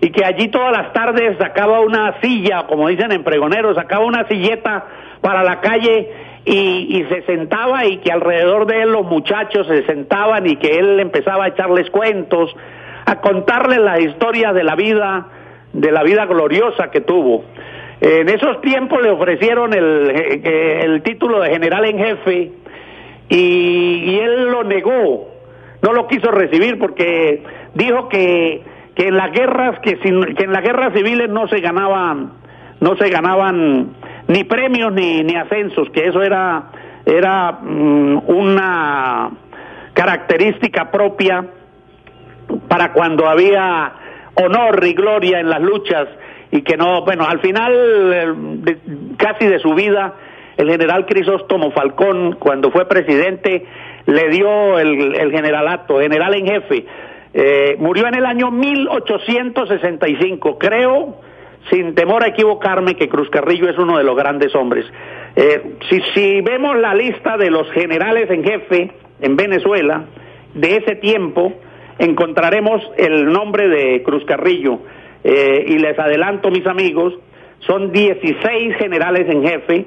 y 0.00 0.10
que 0.10 0.24
allí 0.24 0.48
todas 0.48 0.72
las 0.72 0.92
tardes 0.92 1.36
sacaba 1.38 1.80
una 1.80 2.20
silla, 2.20 2.66
como 2.66 2.88
dicen 2.88 3.12
en 3.12 3.24
pregoneros, 3.24 3.76
sacaba 3.76 4.04
una 4.04 4.26
silleta 4.28 4.86
para 5.20 5.42
la 5.42 5.60
calle 5.60 6.08
y, 6.44 7.04
se 7.08 7.22
sentaba 7.22 7.84
y 7.84 7.98
que 7.98 8.10
alrededor 8.10 8.66
de 8.66 8.82
él 8.82 8.92
los 8.92 9.04
muchachos 9.04 9.66
se 9.66 9.84
sentaban 9.84 10.46
y 10.46 10.56
que 10.56 10.78
él 10.78 11.00
empezaba 11.00 11.44
a 11.44 11.48
echarles 11.48 11.90
cuentos, 11.90 12.54
a 13.04 13.20
contarles 13.20 13.78
la 13.78 14.00
historia 14.00 14.52
de 14.52 14.64
la 14.64 14.74
vida 14.74 15.26
de 15.72 15.92
la 15.92 16.02
vida 16.02 16.24
gloriosa 16.24 16.90
que 16.90 17.02
tuvo. 17.02 17.44
En 18.00 18.28
esos 18.28 18.60
tiempos 18.62 19.02
le 19.02 19.10
ofrecieron 19.10 19.74
el, 19.74 20.10
el 20.44 21.02
título 21.02 21.40
de 21.40 21.50
general 21.50 21.84
en 21.84 21.98
jefe 21.98 22.52
y, 23.28 24.18
él 24.18 24.46
lo 24.46 24.64
negó, 24.64 25.28
no 25.82 25.92
lo 25.92 26.06
quiso 26.06 26.30
recibir 26.30 26.78
porque 26.78 27.42
dijo 27.74 28.08
que, 28.08 28.62
que 28.98 29.06
en 29.06 29.16
las 29.16 29.30
guerras 29.30 29.78
que, 29.78 29.96
en 30.02 30.52
las 30.52 30.62
guerras 30.62 30.92
civiles 30.92 31.30
no 31.30 31.46
se 31.46 31.60
ganaban 31.60 32.32
no 32.80 32.96
se 32.96 33.08
ganaban 33.08 33.94
ni 34.26 34.42
premios 34.42 34.92
ni, 34.92 35.22
ni 35.22 35.36
ascensos, 35.36 35.88
que 35.90 36.08
eso 36.08 36.20
era 36.20 36.64
era 37.06 37.52
mm, 37.52 38.22
una 38.26 39.30
característica 39.94 40.90
propia 40.90 41.46
para 42.66 42.92
cuando 42.92 43.28
había 43.28 43.92
honor 44.34 44.84
y 44.84 44.94
gloria 44.94 45.38
en 45.38 45.48
las 45.48 45.62
luchas 45.62 46.08
y 46.50 46.62
que 46.62 46.76
no, 46.76 47.04
bueno, 47.04 47.24
al 47.24 47.40
final 47.40 48.74
casi 49.16 49.46
de 49.46 49.60
su 49.60 49.74
vida, 49.74 50.14
el 50.56 50.70
general 50.70 51.06
Crisóstomo 51.06 51.70
Falcón, 51.70 52.36
cuando 52.38 52.72
fue 52.72 52.88
presidente, 52.88 53.64
le 54.06 54.28
dio 54.28 54.78
el, 54.78 55.30
generalato, 55.30 56.00
general 56.00 56.34
en 56.34 56.46
jefe. 56.46 56.86
Eh, 57.34 57.76
murió 57.78 58.06
en 58.06 58.14
el 58.14 58.26
año 58.26 58.50
1865. 58.50 60.58
Creo, 60.58 61.16
sin 61.70 61.94
temor 61.94 62.24
a 62.24 62.28
equivocarme, 62.28 62.94
que 62.94 63.08
Cruz 63.08 63.28
Carrillo 63.30 63.68
es 63.68 63.78
uno 63.78 63.98
de 63.98 64.04
los 64.04 64.16
grandes 64.16 64.54
hombres. 64.54 64.86
Eh, 65.36 65.76
si, 65.88 66.00
si 66.14 66.40
vemos 66.40 66.76
la 66.78 66.94
lista 66.94 67.36
de 67.36 67.50
los 67.50 67.70
generales 67.72 68.30
en 68.30 68.44
jefe 68.44 68.92
en 69.20 69.36
Venezuela 69.36 70.04
de 70.54 70.76
ese 70.76 70.96
tiempo, 70.96 71.52
encontraremos 71.98 72.80
el 72.96 73.26
nombre 73.26 73.68
de 73.68 74.02
Cruz 74.02 74.24
Carrillo. 74.24 74.80
Eh, 75.24 75.64
y 75.66 75.78
les 75.78 75.98
adelanto, 75.98 76.50
mis 76.50 76.66
amigos, 76.66 77.12
son 77.60 77.92
16 77.92 78.76
generales 78.76 79.28
en 79.28 79.44
jefe, 79.44 79.86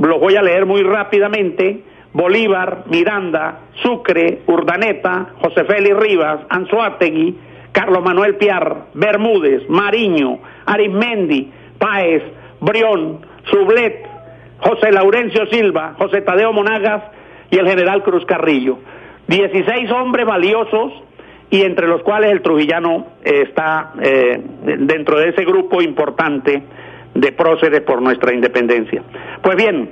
los 0.00 0.20
voy 0.20 0.36
a 0.36 0.42
leer 0.42 0.64
muy 0.64 0.82
rápidamente. 0.82 1.82
Bolívar, 2.12 2.84
Miranda, 2.86 3.60
Sucre, 3.82 4.42
Urdaneta, 4.46 5.34
José 5.40 5.64
Félix 5.64 5.96
Rivas, 5.96 6.40
Anzuategui, 6.48 7.38
Carlos 7.72 8.02
Manuel 8.02 8.36
Piar, 8.36 8.86
Bermúdez, 8.94 9.68
Mariño, 9.68 10.40
Arismendi, 10.66 11.52
Páez, 11.78 12.22
Brión, 12.60 13.24
Sublet, 13.50 14.06
José 14.58 14.92
Laurencio 14.92 15.46
Silva, 15.46 15.94
José 15.98 16.20
Tadeo 16.22 16.52
Monagas 16.52 17.04
y 17.50 17.58
el 17.58 17.66
general 17.68 18.02
Cruz 18.02 18.24
Carrillo. 18.26 18.78
16 19.28 19.90
hombres 19.92 20.26
valiosos 20.26 20.92
y 21.50 21.62
entre 21.62 21.86
los 21.86 22.02
cuales 22.02 22.32
el 22.32 22.42
trujillano 22.42 23.06
está 23.22 23.92
eh, 24.00 24.40
dentro 24.78 25.18
de 25.18 25.30
ese 25.30 25.44
grupo 25.44 25.80
importante 25.80 26.62
de 27.14 27.32
próceres 27.32 27.80
por 27.80 28.02
nuestra 28.02 28.34
independencia. 28.34 29.02
Pues 29.42 29.56
bien, 29.56 29.90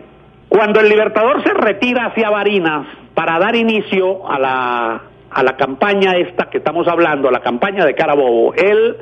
cuando 0.49 0.81
el 0.81 0.89
Libertador 0.89 1.43
se 1.43 1.53
retira 1.53 2.07
hacia 2.07 2.31
Barinas 2.31 2.87
para 3.15 3.39
dar 3.39 3.55
inicio 3.55 4.29
a 4.31 4.39
la, 4.39 5.03
a 5.31 5.43
la 5.43 5.57
campaña 5.57 6.17
esta 6.17 6.49
que 6.49 6.59
estamos 6.59 6.89
hablando, 6.89 7.29
a 7.29 7.33
la 7.33 7.41
campaña 7.41 7.85
de 7.85 7.95
Carabobo, 7.95 8.55
él 8.55 8.97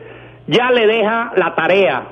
ya 0.47 0.71
le 0.71 0.87
deja 0.87 1.33
la 1.37 1.55
tarea, 1.55 2.03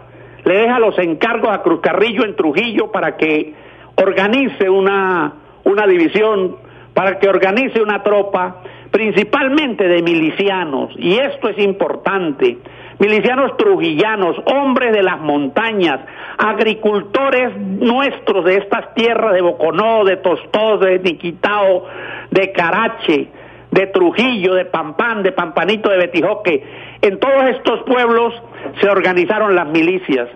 le 0.44 0.54
deja 0.56 0.78
los 0.78 0.98
encargos 0.98 1.50
a 1.50 1.62
Cruz 1.62 1.80
Carrillo 1.80 2.24
en 2.24 2.36
Trujillo 2.36 2.92
para 2.92 3.16
que 3.16 3.54
organice 3.96 4.68
una, 4.68 5.32
una 5.64 5.86
división, 5.86 6.56
para 6.92 7.18
que 7.18 7.28
organice 7.28 7.80
una 7.80 8.02
tropa 8.02 8.62
principalmente 8.90 9.88
de 9.88 10.02
milicianos, 10.02 10.90
y 10.96 11.18
esto 11.18 11.48
es 11.48 11.58
importante, 11.58 12.58
milicianos 12.98 13.56
trujillanos, 13.56 14.36
hombres 14.46 14.92
de 14.92 15.02
las 15.02 15.20
montañas, 15.20 16.00
agricultores 16.38 17.56
nuestros 17.56 18.44
de 18.44 18.56
estas 18.56 18.94
tierras 18.94 19.32
de 19.32 19.40
Boconó, 19.40 20.04
de 20.04 20.16
Tostó, 20.16 20.78
de 20.78 20.98
Niquitao, 20.98 21.86
de 22.30 22.52
Carache, 22.52 23.28
de 23.70 23.86
Trujillo, 23.88 24.54
de 24.54 24.64
Pampán, 24.64 25.22
de 25.22 25.32
Pampanito, 25.32 25.90
de 25.90 25.98
Betijoque. 25.98 26.64
En 27.02 27.18
todos 27.18 27.44
estos 27.50 27.82
pueblos 27.82 28.34
se 28.80 28.88
organizaron 28.88 29.54
las 29.54 29.66
milicias 29.68 30.28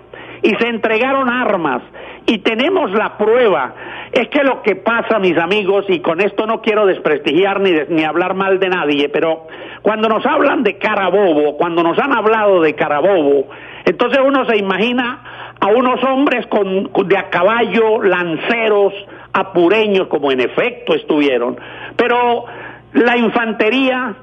y 0.42 0.54
se 0.54 0.68
entregaron 0.68 1.30
armas 1.30 1.82
y 2.26 2.38
tenemos 2.38 2.90
la 2.92 3.16
prueba. 3.16 3.74
Es 4.12 4.28
que 4.28 4.42
lo 4.42 4.62
que 4.62 4.76
pasa, 4.76 5.18
mis 5.18 5.36
amigos, 5.38 5.84
y 5.88 6.00
con 6.00 6.20
esto 6.20 6.46
no 6.46 6.60
quiero 6.60 6.86
desprestigiar 6.86 7.60
ni, 7.60 7.72
ni 7.88 8.04
hablar 8.04 8.34
mal 8.34 8.58
de 8.58 8.68
nadie, 8.68 9.08
pero 9.08 9.46
cuando 9.82 10.08
nos 10.08 10.24
hablan 10.26 10.62
de 10.62 10.78
Carabobo, 10.78 11.56
cuando 11.56 11.82
nos 11.82 11.98
han 11.98 12.12
hablado 12.16 12.60
de 12.60 12.74
Carabobo, 12.74 13.48
entonces 13.84 14.20
uno 14.24 14.44
se 14.44 14.56
imagina 14.56 15.54
a 15.60 15.68
unos 15.68 16.02
hombres 16.04 16.46
con, 16.46 16.90
de 17.08 17.16
a 17.16 17.30
caballo, 17.30 18.02
lanceros, 18.02 18.92
apureños, 19.32 20.08
como 20.08 20.30
en 20.30 20.40
efecto 20.40 20.94
estuvieron, 20.94 21.58
pero 21.96 22.44
la 22.92 23.16
infantería 23.16 24.14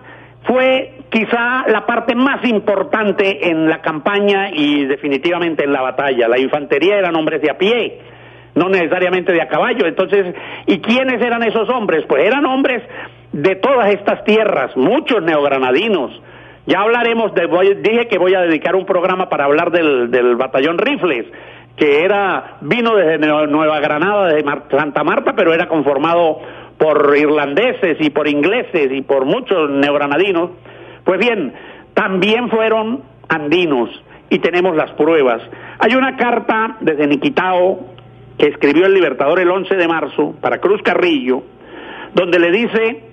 fue 0.44 0.95
quizá 1.16 1.64
la 1.70 1.86
parte 1.86 2.14
más 2.14 2.46
importante 2.46 3.50
en 3.50 3.70
la 3.70 3.82
campaña 3.82 4.50
y 4.52 4.86
definitivamente 4.86 5.64
en 5.64 5.72
la 5.72 5.82
batalla. 5.82 6.28
La 6.28 6.38
infantería 6.38 6.98
eran 6.98 7.16
hombres 7.16 7.42
de 7.42 7.50
a 7.50 7.58
pie, 7.58 8.02
no 8.54 8.68
necesariamente 8.68 9.32
de 9.32 9.42
a 9.42 9.48
caballo. 9.48 9.88
Entonces, 9.88 10.36
¿y 10.66 10.80
quiénes 10.80 11.22
eran 11.22 11.42
esos 11.44 11.70
hombres? 11.70 12.04
Pues 12.06 12.26
eran 12.26 12.46
hombres 12.46 12.84
de 13.32 13.56
todas 13.56 13.94
estas 13.94 14.26
tierras, 14.26 14.76
muchos 14.76 15.24
neogranadinos. 15.24 16.12
Ya 16.66 16.82
hablaremos 16.82 17.34
de, 17.34 17.48
dije 17.82 18.08
que 18.10 18.18
voy 18.18 18.36
a 18.36 18.42
dedicar 18.42 18.76
un 18.76 18.86
programa 18.86 19.30
para 19.30 19.46
hablar 19.46 19.72
del, 19.72 20.12
del 20.12 20.36
batallón 20.36 20.78
Rifles, 20.78 21.28
que 21.78 22.04
era, 22.04 22.58
vino 22.60 22.94
desde 22.94 23.20
Nueva 23.48 23.80
Granada, 23.80 24.34
de 24.34 24.44
Santa 24.70 25.06
Marta, 25.06 25.34
pero 25.34 25.54
era 25.54 25.70
conformado 25.70 26.40
por 26.78 27.16
irlandeses 27.16 27.96
y 28.02 28.10
por 28.10 28.28
ingleses 28.28 28.92
y 28.92 29.02
por 29.02 29.24
muchos 29.24 29.70
neogranadinos, 29.70 30.52
pues 31.06 31.20
bien, 31.20 31.54
también 31.94 32.50
fueron 32.50 33.04
andinos 33.30 33.90
y 34.30 34.40
tenemos 34.40 34.76
las 34.76 34.92
pruebas. 34.92 35.42
Hay 35.80 35.96
una 35.96 36.18
carta 36.18 36.78
desde 36.82 37.08
Niquitao 37.08 37.86
que 38.38 38.48
escribió 38.48 38.86
el 38.86 38.94
Libertador 38.94 39.40
el 39.40 39.50
11 39.50 39.76
de 39.76 39.88
marzo 39.88 40.36
para 40.42 40.60
Cruz 40.60 40.82
Carrillo, 40.82 41.44
donde 42.14 42.40
le 42.40 42.52
dice, 42.52 43.04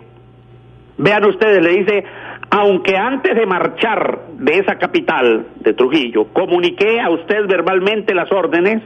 vean 0.98 1.24
ustedes, 1.24 1.62
le 1.62 1.70
dice, 1.78 2.04
aunque 2.50 2.96
antes 2.96 3.34
de 3.34 3.46
marchar 3.46 4.20
de 4.32 4.58
esa 4.58 4.76
capital, 4.76 5.46
de 5.60 5.74
Trujillo, 5.74 6.26
comuniqué 6.32 7.00
a 7.00 7.10
usted 7.10 7.46
verbalmente 7.46 8.14
las 8.14 8.30
órdenes, 8.32 8.82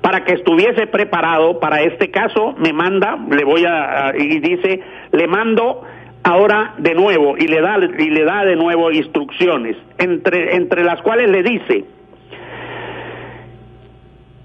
para 0.00 0.24
que 0.24 0.34
estuviese 0.34 0.86
preparado 0.86 1.58
para 1.58 1.82
este 1.82 2.10
caso, 2.12 2.54
me 2.58 2.72
manda, 2.72 3.18
le 3.28 3.44
voy 3.44 3.64
a, 3.66 4.12
y 4.16 4.38
dice, 4.38 4.80
le 5.10 5.26
mando 5.26 5.82
ahora 6.26 6.74
de 6.78 6.92
nuevo 6.94 7.36
y 7.38 7.46
le 7.46 7.60
da 7.60 7.78
y 7.78 8.10
le 8.10 8.24
da 8.24 8.44
de 8.44 8.56
nuevo 8.56 8.90
instrucciones, 8.90 9.76
entre 9.96 10.56
entre 10.56 10.82
las 10.82 11.00
cuales 11.02 11.30
le 11.30 11.42
dice 11.44 11.84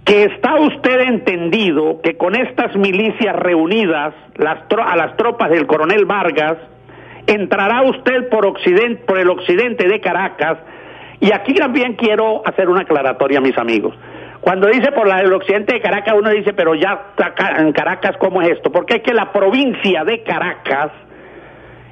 que 0.05 0.25
está 0.25 0.59
usted 0.59 0.99
entendido 1.01 1.99
que 2.03 2.17
con 2.17 2.35
estas 2.35 2.75
milicias 2.75 3.35
reunidas 3.35 4.13
las 4.35 4.59
a 4.85 4.95
las 4.95 5.17
tropas 5.17 5.49
del 5.49 5.65
coronel 5.65 6.05
Vargas 6.05 6.57
entrará 7.25 7.81
usted 7.81 8.29
por 8.29 8.45
occidente 8.45 9.03
por 9.07 9.17
el 9.17 9.31
occidente 9.31 9.87
de 9.87 9.99
Caracas 9.99 10.59
y 11.19 11.33
aquí 11.33 11.55
también 11.55 11.95
quiero 11.95 12.43
hacer 12.45 12.69
una 12.69 12.81
aclaratoria 12.81 13.41
mis 13.41 13.57
amigos. 13.57 13.95
Cuando 14.39 14.67
dice 14.67 14.91
por 14.91 15.07
el 15.07 15.33
occidente 15.33 15.73
de 15.73 15.81
Caracas, 15.81 16.15
uno 16.17 16.29
dice, 16.29 16.53
pero 16.53 16.73
ya 16.73 17.13
en 17.57 17.71
Caracas, 17.73 18.17
¿cómo 18.17 18.41
es 18.41 18.49
esto? 18.49 18.71
Porque 18.71 18.95
es 18.97 19.03
que 19.03 19.13
la 19.13 19.31
provincia 19.31 20.03
de 20.03 20.23
Caracas 20.23 20.91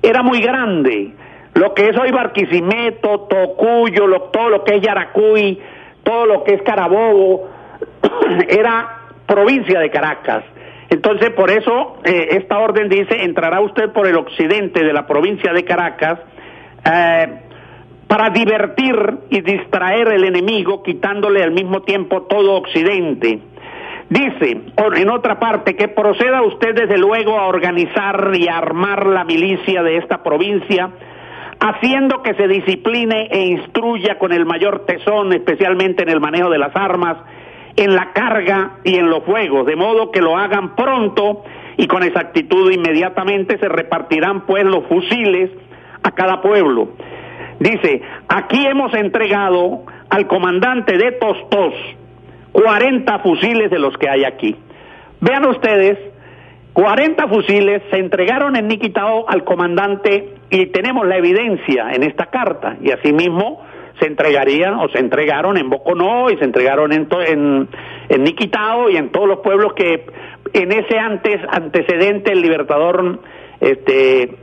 era 0.01 0.23
muy 0.23 0.41
grande. 0.41 1.13
Lo 1.55 1.73
que 1.73 1.89
es 1.89 1.97
hoy 1.97 2.11
Barquisimeto, 2.11 3.21
Tocuyo, 3.21 4.05
todo 4.31 4.49
lo 4.49 4.63
que 4.63 4.75
es 4.75 4.81
Yaracuy, 4.81 5.59
todo 6.03 6.25
lo 6.25 6.43
que 6.43 6.55
es 6.55 6.61
Carabobo, 6.61 7.49
era 8.47 8.99
provincia 9.25 9.79
de 9.79 9.89
Caracas. 9.89 10.43
Entonces, 10.89 11.29
por 11.31 11.51
eso 11.51 11.97
eh, 12.03 12.29
esta 12.31 12.57
orden 12.59 12.89
dice, 12.89 13.23
entrará 13.23 13.61
usted 13.61 13.91
por 13.91 14.07
el 14.07 14.17
occidente 14.17 14.83
de 14.83 14.93
la 14.93 15.05
provincia 15.05 15.53
de 15.53 15.63
Caracas, 15.63 16.19
eh, 16.85 17.27
para 18.07 18.31
divertir 18.31 18.95
y 19.29 19.41
distraer 19.41 20.07
al 20.07 20.23
enemigo, 20.23 20.81
quitándole 20.81 21.43
al 21.43 21.51
mismo 21.51 21.83
tiempo 21.83 22.23
todo 22.23 22.55
Occidente. 22.55 23.39
Dice, 24.09 24.61
en 24.95 25.09
otra 25.11 25.39
parte, 25.39 25.75
que 25.75 25.87
proceda 25.87 26.41
usted 26.41 26.73
desde 26.73 26.97
luego 26.97 27.37
a 27.37 27.45
organizar 27.45 28.31
y 28.33 28.47
armar 28.47 29.05
la 29.05 29.23
milicia 29.23 29.83
de 29.83 29.97
esta 29.97 30.23
provincia, 30.23 30.89
haciendo 31.59 32.23
que 32.23 32.33
se 32.33 32.47
discipline 32.47 33.27
e 33.29 33.45
instruya 33.45 34.17
con 34.17 34.33
el 34.33 34.47
mayor 34.47 34.85
tesón, 34.87 35.31
especialmente 35.33 36.01
en 36.01 36.09
el 36.09 36.19
manejo 36.19 36.49
de 36.49 36.57
las 36.57 36.75
armas, 36.75 37.17
en 37.75 37.95
la 37.95 38.11
carga 38.11 38.79
y 38.83 38.95
en 38.95 39.11
los 39.11 39.23
fuegos, 39.25 39.67
de 39.67 39.75
modo 39.75 40.09
que 40.09 40.21
lo 40.21 40.35
hagan 40.37 40.75
pronto 40.75 41.43
y 41.77 41.85
con 41.85 42.03
exactitud 42.03 42.71
inmediatamente 42.71 43.59
se 43.59 43.69
repartirán 43.69 44.41
pues 44.47 44.65
los 44.65 44.85
fusiles 44.87 45.51
a 46.01 46.11
cada 46.11 46.41
pueblo. 46.41 46.89
Dice, 47.59 48.01
aquí 48.27 48.65
hemos 48.65 48.93
entregado 48.95 49.83
al 50.09 50.27
comandante 50.27 50.97
de 50.97 51.11
Tostos 51.13 51.73
40 52.51 53.19
fusiles 53.19 53.69
de 53.69 53.79
los 53.79 53.97
que 53.97 54.09
hay 54.09 54.23
aquí. 54.23 54.55
Vean 55.21 55.45
ustedes, 55.45 55.97
40 56.73 57.27
fusiles 57.27 57.81
se 57.91 57.97
entregaron 57.97 58.55
en 58.55 58.67
Niquitao 58.67 59.29
al 59.29 59.43
comandante 59.43 60.35
y 60.49 60.67
tenemos 60.67 61.05
la 61.05 61.17
evidencia 61.17 61.91
en 61.93 62.03
esta 62.03 62.27
carta 62.27 62.77
y 62.81 62.91
asimismo 62.91 63.61
se 63.99 64.07
entregarían 64.07 64.75
o 64.75 64.87
se 64.89 64.99
entregaron 64.99 65.57
en 65.57 65.69
Boconó 65.69 66.29
y 66.29 66.37
se 66.37 66.45
entregaron 66.45 66.93
en, 66.93 67.07
en, 67.27 67.67
en 68.07 68.23
Niquitao 68.23 68.89
y 68.89 68.97
en 68.97 69.11
todos 69.11 69.27
los 69.27 69.39
pueblos 69.39 69.73
que 69.73 70.05
en 70.53 70.71
ese 70.71 70.97
antes 70.97 71.41
antecedente 71.49 72.31
el 72.31 72.41
libertador 72.41 73.19
este 73.59 74.35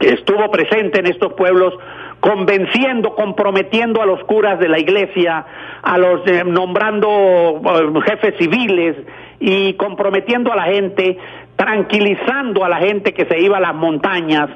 estuvo 0.00 0.50
presente 0.50 1.00
en 1.00 1.06
estos 1.06 1.32
pueblos 1.32 1.74
convenciendo, 2.24 3.14
comprometiendo 3.14 4.00
a 4.00 4.06
los 4.06 4.24
curas 4.24 4.58
de 4.58 4.66
la 4.66 4.78
iglesia, 4.78 5.44
a 5.82 5.98
los 5.98 6.26
eh, 6.26 6.42
nombrando 6.42 7.60
eh, 7.62 8.00
jefes 8.06 8.36
civiles 8.38 8.96
y 9.40 9.74
comprometiendo 9.74 10.50
a 10.50 10.56
la 10.56 10.62
gente, 10.62 11.18
tranquilizando 11.54 12.64
a 12.64 12.70
la 12.70 12.78
gente 12.78 13.12
que 13.12 13.26
se 13.26 13.38
iba 13.40 13.58
a 13.58 13.60
las 13.60 13.74
montañas 13.74 14.48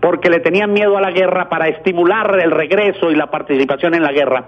porque 0.00 0.30
le 0.30 0.40
tenían 0.40 0.72
miedo 0.72 0.96
a 0.96 1.00
la 1.00 1.12
guerra 1.12 1.48
para 1.48 1.68
estimular 1.68 2.40
el 2.42 2.50
regreso 2.50 3.12
y 3.12 3.14
la 3.14 3.30
participación 3.30 3.94
en 3.94 4.02
la 4.02 4.10
guerra. 4.10 4.46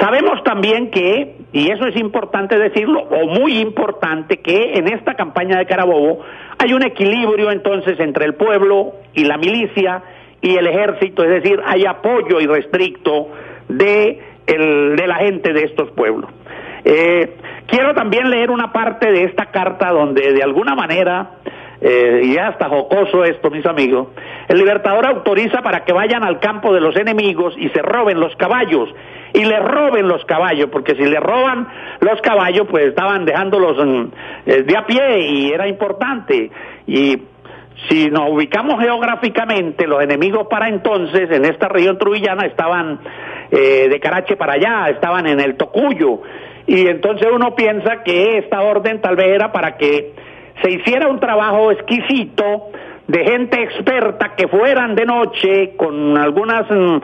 Sabemos 0.00 0.42
también 0.42 0.90
que, 0.90 1.36
y 1.52 1.70
eso 1.70 1.86
es 1.86 1.96
importante 1.96 2.58
decirlo, 2.58 3.00
o 3.00 3.26
muy 3.26 3.58
importante, 3.58 4.38
que 4.38 4.72
en 4.76 4.88
esta 4.88 5.16
campaña 5.16 5.58
de 5.58 5.66
Carabobo 5.66 6.20
hay 6.56 6.72
un 6.72 6.82
equilibrio 6.82 7.50
entonces 7.50 8.00
entre 8.00 8.24
el 8.24 8.36
pueblo 8.36 8.94
y 9.12 9.24
la 9.24 9.36
milicia, 9.36 10.02
y 10.40 10.56
el 10.56 10.66
ejército, 10.66 11.24
es 11.24 11.42
decir, 11.42 11.60
hay 11.64 11.84
apoyo 11.86 12.40
irrestricto 12.40 13.28
de, 13.68 14.20
el, 14.46 14.96
de 14.96 15.06
la 15.06 15.16
gente 15.16 15.52
de 15.52 15.64
estos 15.64 15.90
pueblos. 15.92 16.30
Eh, 16.84 17.36
quiero 17.66 17.94
también 17.94 18.30
leer 18.30 18.50
una 18.50 18.72
parte 18.72 19.10
de 19.10 19.24
esta 19.24 19.46
carta 19.46 19.90
donde 19.90 20.32
de 20.32 20.42
alguna 20.42 20.74
manera, 20.74 21.30
eh, 21.80 22.22
y 22.24 22.36
hasta 22.36 22.68
jocoso 22.68 23.24
esto, 23.24 23.50
mis 23.50 23.66
amigos, 23.66 24.08
el 24.48 24.58
libertador 24.58 25.04
autoriza 25.06 25.62
para 25.62 25.84
que 25.84 25.92
vayan 25.92 26.22
al 26.22 26.38
campo 26.38 26.72
de 26.72 26.80
los 26.80 26.96
enemigos 26.96 27.54
y 27.58 27.68
se 27.70 27.82
roben 27.82 28.20
los 28.20 28.36
caballos, 28.36 28.88
y 29.32 29.44
le 29.44 29.58
roben 29.58 30.08
los 30.08 30.24
caballos, 30.24 30.70
porque 30.70 30.94
si 30.94 31.02
le 31.02 31.20
roban 31.20 31.68
los 32.00 32.20
caballos, 32.22 32.66
pues 32.70 32.86
estaban 32.86 33.24
dejándolos 33.24 33.76
eh, 34.46 34.62
de 34.62 34.76
a 34.76 34.86
pie 34.86 35.20
y 35.28 35.50
era 35.50 35.68
importante. 35.68 36.50
Y 36.86 37.18
si 37.88 38.10
nos 38.10 38.30
ubicamos 38.30 38.80
geográficamente, 38.80 39.86
los 39.86 40.02
enemigos 40.02 40.46
para 40.48 40.68
entonces 40.68 41.30
en 41.30 41.44
esta 41.44 41.68
región 41.68 41.98
trujillana 41.98 42.46
estaban 42.46 43.00
eh, 43.50 43.88
de 43.88 44.00
Carache 44.00 44.36
para 44.36 44.54
allá, 44.54 44.88
estaban 44.88 45.26
en 45.26 45.40
el 45.40 45.56
Tocuyo, 45.56 46.22
y 46.66 46.88
entonces 46.88 47.28
uno 47.32 47.54
piensa 47.54 48.02
que 48.02 48.38
esta 48.38 48.62
orden 48.62 49.00
tal 49.00 49.14
vez 49.14 49.28
era 49.28 49.52
para 49.52 49.76
que 49.76 50.14
se 50.62 50.70
hiciera 50.70 51.08
un 51.08 51.20
trabajo 51.20 51.70
exquisito 51.70 52.70
de 53.06 53.24
gente 53.24 53.62
experta 53.62 54.34
que 54.36 54.48
fueran 54.48 54.96
de 54.96 55.04
noche 55.04 55.76
con 55.76 56.18
algunas 56.18 56.68
mm, 56.68 56.96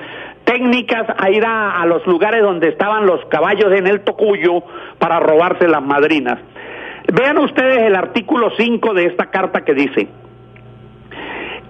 técnicas 0.45 1.07
a 1.17 1.31
ir 1.31 1.45
a, 1.47 1.81
a 1.81 1.87
los 1.87 2.05
lugares 2.07 2.43
donde 2.43 2.69
estaban 2.69 3.07
los 3.07 3.25
caballos 3.27 3.73
en 3.73 3.87
el 3.87 4.01
Tocuyo 4.01 4.65
para 4.99 5.21
robarse 5.21 5.69
las 5.69 5.83
madrinas. 5.83 6.41
Vean 7.13 7.39
ustedes 7.39 7.83
el 7.83 7.95
artículo 7.95 8.51
5 8.57 8.95
de 8.95 9.07
esta 9.07 9.27
carta 9.27 9.65
que 9.65 9.75
dice, 9.75 10.09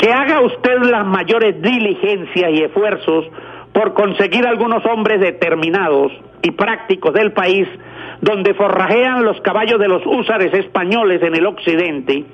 que 0.02 0.10
haga 0.10 0.40
usted 0.40 0.82
las 0.82 1.06
mayores 1.06 1.62
diligencias 1.62 2.50
y 2.50 2.64
esfuerzos 2.64 3.24
por 3.72 3.94
conseguir 3.94 4.44
algunos 4.44 4.84
hombres 4.84 5.20
determinados 5.20 6.10
y 6.42 6.50
prácticos 6.50 7.14
del 7.14 7.30
país 7.30 7.68
donde 8.20 8.52
forrajean 8.54 9.24
los 9.24 9.40
caballos 9.42 9.78
de 9.78 9.86
los 9.86 10.04
húsares 10.04 10.52
españoles 10.54 11.22
en 11.22 11.36
el 11.36 11.46
occidente 11.46 12.24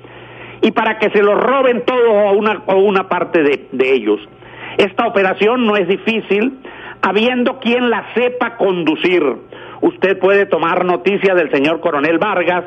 y 0.63 0.71
para 0.71 0.97
que 0.97 1.11
se 1.11 1.21
los 1.21 1.39
roben 1.39 1.83
todos 1.85 2.09
o 2.09 2.31
una, 2.31 2.63
o 2.65 2.77
una 2.77 3.07
parte 3.07 3.43
de, 3.43 3.67
de 3.71 3.93
ellos. 3.93 4.19
Esta 4.79 5.05
operación 5.05 5.67
no 5.67 5.77
es 5.77 5.87
difícil, 5.87 6.57
habiendo 7.03 7.59
quien 7.59 7.91
la 7.91 8.03
sepa 8.15 8.57
conducir. 8.57 9.23
Usted 9.81 10.17
puede 10.17 10.47
tomar 10.47 10.85
noticia 10.85 11.35
del 11.35 11.51
señor 11.51 11.81
coronel 11.81 12.17
Vargas 12.17 12.65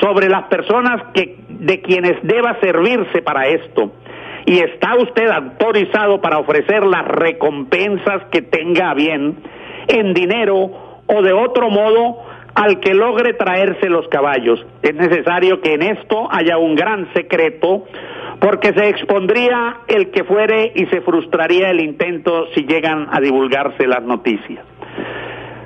sobre 0.00 0.28
las 0.28 0.44
personas 0.48 1.00
que, 1.14 1.36
de 1.48 1.80
quienes 1.80 2.20
deba 2.24 2.58
servirse 2.60 3.22
para 3.22 3.46
esto 3.46 3.92
y 4.46 4.58
está 4.58 4.96
usted 4.96 5.28
autorizado 5.28 6.20
para 6.20 6.38
ofrecer 6.38 6.84
las 6.84 7.06
recompensas 7.06 8.24
que 8.30 8.42
tenga 8.42 8.94
bien 8.94 9.36
en 9.88 10.14
dinero 10.14 10.98
o 11.06 11.22
de 11.22 11.32
otro 11.32 11.70
modo 11.70 12.18
al 12.54 12.80
que 12.80 12.94
logre 12.94 13.34
traerse 13.34 13.88
los 13.88 14.06
caballos. 14.08 14.64
Es 14.82 14.94
necesario 14.94 15.60
que 15.60 15.74
en 15.74 15.82
esto 15.82 16.28
haya 16.30 16.58
un 16.58 16.74
gran 16.74 17.12
secreto 17.14 17.84
porque 18.40 18.72
se 18.72 18.88
expondría 18.88 19.78
el 19.88 20.10
que 20.10 20.24
fuere 20.24 20.72
y 20.74 20.86
se 20.86 21.00
frustraría 21.00 21.70
el 21.70 21.80
intento 21.80 22.48
si 22.54 22.64
llegan 22.64 23.06
a 23.10 23.20
divulgarse 23.20 23.86
las 23.86 24.02
noticias. 24.02 24.71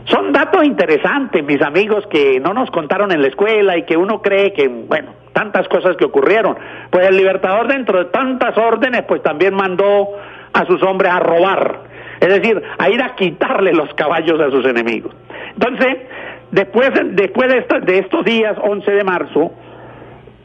Son 0.06 0.32
datos 0.32 0.64
interesantes, 0.64 1.44
mis 1.44 1.60
amigos, 1.62 2.06
que 2.06 2.38
no 2.38 2.54
nos 2.54 2.70
contaron 2.70 3.10
en 3.10 3.22
la 3.22 3.28
escuela 3.28 3.76
y 3.76 3.82
que 3.82 3.96
uno 3.96 4.22
cree 4.22 4.52
que, 4.52 4.68
bueno, 4.68 5.10
tantas 5.32 5.66
cosas 5.68 5.96
que 5.96 6.04
ocurrieron. 6.04 6.56
Pues 6.90 7.08
el 7.08 7.16
libertador 7.16 7.66
dentro 7.66 7.98
de 7.98 8.04
tantas 8.06 8.56
órdenes, 8.56 9.02
pues 9.02 9.22
también 9.22 9.54
mandó 9.54 10.08
a 10.52 10.64
sus 10.64 10.82
hombres 10.82 11.12
a 11.12 11.18
robar, 11.18 11.80
es 12.20 12.28
decir, 12.28 12.62
a 12.78 12.88
ir 12.88 13.02
a 13.02 13.14
quitarle 13.16 13.72
los 13.72 13.92
caballos 13.94 14.40
a 14.40 14.50
sus 14.50 14.64
enemigos. 14.64 15.12
Entonces, 15.52 15.98
después, 16.52 16.90
después 17.12 17.48
de, 17.52 17.80
de 17.80 17.98
estos 17.98 18.24
días, 18.24 18.56
11 18.62 18.90
de 18.90 19.04
marzo, 19.04 19.52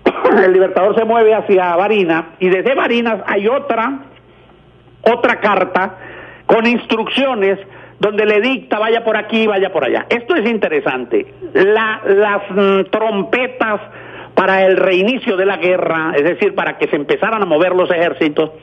el 0.44 0.54
libertador 0.54 0.96
se 0.96 1.06
mueve 1.06 1.36
hacia 1.36 1.76
Barinas 1.76 2.26
y 2.40 2.50
desde 2.50 2.74
Barinas 2.74 3.22
hay 3.28 3.48
otra, 3.48 4.00
otra 5.04 5.40
carta 5.40 5.98
con 6.48 6.66
instrucciones 6.66 7.60
donde 8.02 8.26
le 8.26 8.42
dicta 8.42 8.80
vaya 8.80 9.04
por 9.04 9.16
aquí, 9.16 9.46
vaya 9.46 9.72
por 9.72 9.86
allá. 9.86 10.08
Esto 10.10 10.36
es 10.36 10.50
interesante. 10.50 11.24
La, 11.54 12.02
las 12.04 12.42
mm, 12.50 12.90
trompetas 12.90 13.80
para 14.34 14.66
el 14.66 14.76
reinicio 14.76 15.38
de 15.38 15.46
la 15.46 15.58
guerra, 15.58 16.14
es 16.16 16.24
decir, 16.24 16.56
para 16.56 16.80
que 16.80 16.88
se 16.88 16.96
empezaran 16.96 17.44
a 17.44 17.46
mover 17.46 17.76
los 17.76 17.92
ejércitos, 17.92 18.54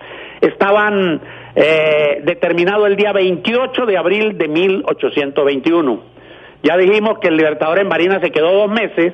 estaban 0.40 1.20
eh, 1.54 2.20
determinados 2.24 2.88
el 2.88 2.96
día 2.96 3.12
28 3.12 3.86
de 3.86 3.96
abril 3.96 4.36
de 4.36 4.48
1821. 4.48 6.00
Ya 6.64 6.76
dijimos 6.76 7.20
que 7.20 7.28
el 7.28 7.36
Libertador 7.36 7.78
en 7.78 7.88
Barinas 7.88 8.20
se 8.20 8.32
quedó 8.32 8.52
dos 8.52 8.70
meses, 8.70 9.12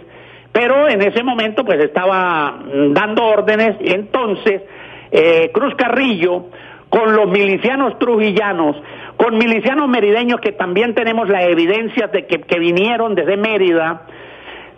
pero 0.52 0.88
en 0.88 1.02
ese 1.02 1.22
momento 1.22 1.66
pues 1.66 1.84
estaba 1.84 2.52
mm, 2.52 2.94
dando 2.94 3.24
órdenes 3.24 3.76
entonces 3.80 4.62
eh, 5.10 5.50
Cruz 5.52 5.74
Carrillo 5.74 6.46
con 6.94 7.16
los 7.16 7.28
milicianos 7.28 7.98
trujillanos 7.98 8.76
con 9.16 9.36
milicianos 9.36 9.88
merideños 9.88 10.40
que 10.40 10.52
también 10.52 10.94
tenemos 10.94 11.28
la 11.28 11.42
evidencia 11.42 12.06
de 12.06 12.26
que, 12.26 12.40
que 12.40 12.58
vinieron 12.58 13.16
desde 13.16 13.36
Mérida. 13.36 14.02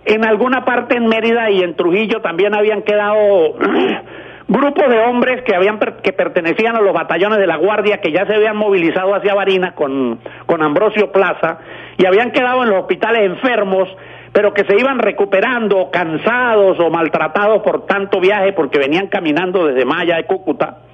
En 0.06 0.26
alguna 0.26 0.64
parte 0.64 0.96
en 0.96 1.08
Mérida 1.08 1.50
y 1.50 1.62
en 1.62 1.74
Trujillo 1.74 2.22
también 2.22 2.54
habían 2.54 2.82
quedado 2.82 3.54
grupos 4.48 4.88
de 4.88 4.98
hombres 5.00 5.42
que 5.42 5.54
habían 5.54 5.78
que 5.78 6.12
pertenecían 6.12 6.76
a 6.76 6.80
los 6.80 6.94
batallones 6.94 7.38
de 7.38 7.46
la 7.46 7.56
Guardia 7.56 8.00
que 8.00 8.12
ya 8.12 8.24
se 8.26 8.34
habían 8.34 8.56
movilizado 8.56 9.14
hacia 9.14 9.34
Barinas 9.34 9.74
con, 9.74 10.18
con 10.46 10.62
Ambrosio 10.62 11.12
Plaza 11.12 11.58
y 11.98 12.06
habían 12.06 12.30
quedado 12.30 12.62
en 12.62 12.70
los 12.70 12.80
hospitales 12.80 13.24
enfermos 13.24 13.88
pero 14.32 14.54
que 14.54 14.64
se 14.64 14.78
iban 14.78 15.00
recuperando 15.00 15.90
cansados 15.90 16.78
o 16.78 16.90
maltratados 16.90 17.62
por 17.62 17.84
tanto 17.86 18.20
viaje 18.20 18.52
porque 18.52 18.78
venían 18.78 19.08
caminando 19.08 19.66
desde 19.66 19.84
Maya 19.84 20.16
de 20.16 20.24
Cúcuta. 20.24 20.85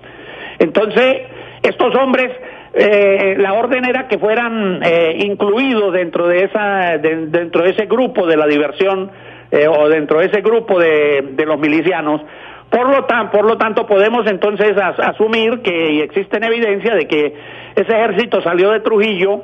Entonces, 0.62 1.22
estos 1.62 1.92
hombres 1.96 2.30
eh, 2.74 3.34
la 3.36 3.52
orden 3.54 3.84
era 3.84 4.06
que 4.06 4.18
fueran 4.18 4.80
eh, 4.82 5.24
incluidos 5.26 5.92
dentro 5.92 6.26
de 6.26 6.44
esa 6.44 6.96
dentro 6.98 7.64
de 7.64 7.70
ese 7.70 7.84
grupo 7.86 8.26
de 8.26 8.36
la 8.36 8.46
diversión 8.46 9.10
eh, 9.50 9.66
o 9.68 9.88
dentro 9.88 10.20
de 10.20 10.26
ese 10.26 10.40
grupo 10.40 10.78
de, 10.78 11.34
los 11.44 11.58
milicianos. 11.58 12.22
Por 12.70 12.88
lo, 12.88 13.04
tan, 13.04 13.30
por 13.30 13.44
lo 13.44 13.58
tanto 13.58 13.86
podemos 13.86 14.26
entonces 14.26 14.74
asumir 14.78 15.60
que 15.60 16.02
existen 16.04 16.44
evidencia 16.44 16.94
de 16.94 17.06
que 17.06 17.34
ese 17.74 17.92
ejército 17.92 18.40
salió 18.40 18.70
de 18.70 18.80
Trujillo 18.80 19.42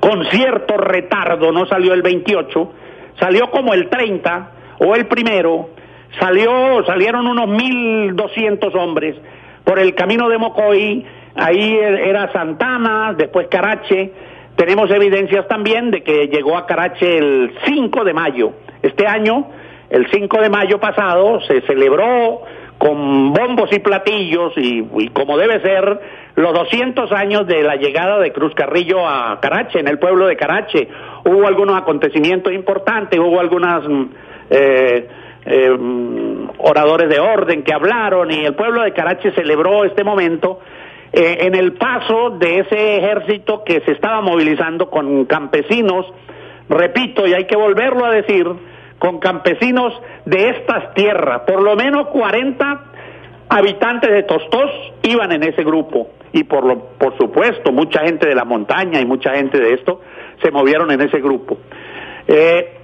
con 0.00 0.24
cierto 0.30 0.78
retardo, 0.78 1.52
no 1.52 1.66
salió 1.66 1.92
el 1.92 2.02
28, 2.02 2.72
salió 3.20 3.50
como 3.50 3.74
el 3.74 3.90
30 3.90 4.50
o 4.78 4.94
el 4.94 5.06
primero, 5.06 5.70
salió, 6.18 6.82
salieron 6.86 7.26
unos 7.26 7.46
1.200 7.48 8.74
hombres 8.74 9.16
por 9.64 9.78
el 9.78 9.94
camino 9.94 10.28
de 10.28 10.38
Mocoy, 10.38 11.04
ahí 11.34 11.74
era 11.74 12.30
Santana, 12.32 13.14
después 13.16 13.48
Carache, 13.48 14.12
tenemos 14.56 14.90
evidencias 14.90 15.48
también 15.48 15.90
de 15.90 16.02
que 16.02 16.28
llegó 16.28 16.56
a 16.56 16.66
Carache 16.66 17.18
el 17.18 17.54
5 17.64 18.04
de 18.04 18.14
mayo. 18.14 18.52
Este 18.82 19.06
año, 19.06 19.48
el 19.90 20.06
5 20.10 20.40
de 20.40 20.50
mayo 20.50 20.78
pasado, 20.78 21.40
se 21.42 21.62
celebró 21.62 22.42
con 22.78 23.32
bombos 23.32 23.72
y 23.72 23.78
platillos 23.78 24.52
y, 24.56 25.08
como 25.08 25.38
debe 25.38 25.60
ser 25.60 26.00
los 26.36 26.52
200 26.52 27.10
años 27.12 27.46
de 27.46 27.62
la 27.62 27.76
llegada 27.76 28.18
de 28.18 28.32
Cruz 28.32 28.54
Carrillo 28.54 29.08
a 29.08 29.40
Carache, 29.40 29.80
en 29.80 29.88
el 29.88 29.98
pueblo 29.98 30.26
de 30.26 30.36
Carache. 30.36 30.88
Hubo 31.24 31.46
algunos 31.46 31.76
acontecimientos 31.76 32.52
importantes, 32.52 33.18
hubo 33.18 33.40
algunas 33.40 33.88
mm, 33.88 34.04
eh, 34.50 35.08
eh, 35.46 35.76
oradores 36.58 37.08
de 37.08 37.20
orden 37.20 37.62
que 37.62 37.74
hablaron 37.74 38.30
y 38.30 38.44
el 38.44 38.54
pueblo 38.54 38.82
de 38.82 38.92
Carache 38.92 39.32
celebró 39.32 39.84
este 39.84 40.04
momento 40.04 40.60
eh, 41.12 41.46
en 41.46 41.54
el 41.54 41.74
paso 41.74 42.30
de 42.30 42.60
ese 42.60 42.96
ejército 42.98 43.62
que 43.64 43.80
se 43.82 43.92
estaba 43.92 44.20
movilizando 44.20 44.90
con 44.90 45.26
campesinos, 45.26 46.06
repito, 46.68 47.26
y 47.26 47.34
hay 47.34 47.44
que 47.44 47.56
volverlo 47.56 48.04
a 48.04 48.10
decir, 48.10 48.46
con 48.98 49.18
campesinos 49.18 49.92
de 50.24 50.50
estas 50.50 50.94
tierras, 50.94 51.42
por 51.42 51.62
lo 51.62 51.76
menos 51.76 52.08
40 52.08 52.84
habitantes 53.48 54.10
de 54.10 54.22
Tostos 54.24 54.70
iban 55.02 55.30
en 55.32 55.42
ese 55.42 55.62
grupo. 55.62 56.08
Y 56.32 56.42
por, 56.44 56.64
lo, 56.64 56.80
por 56.98 57.16
supuesto 57.16 57.70
mucha 57.70 58.00
gente 58.00 58.26
de 58.28 58.34
la 58.34 58.44
montaña 58.44 59.00
y 59.00 59.06
mucha 59.06 59.34
gente 59.34 59.60
de 59.60 59.74
esto 59.74 60.00
se 60.42 60.50
movieron 60.50 60.90
en 60.90 61.00
ese 61.00 61.20
grupo. 61.20 61.58
Eh, 62.26 62.80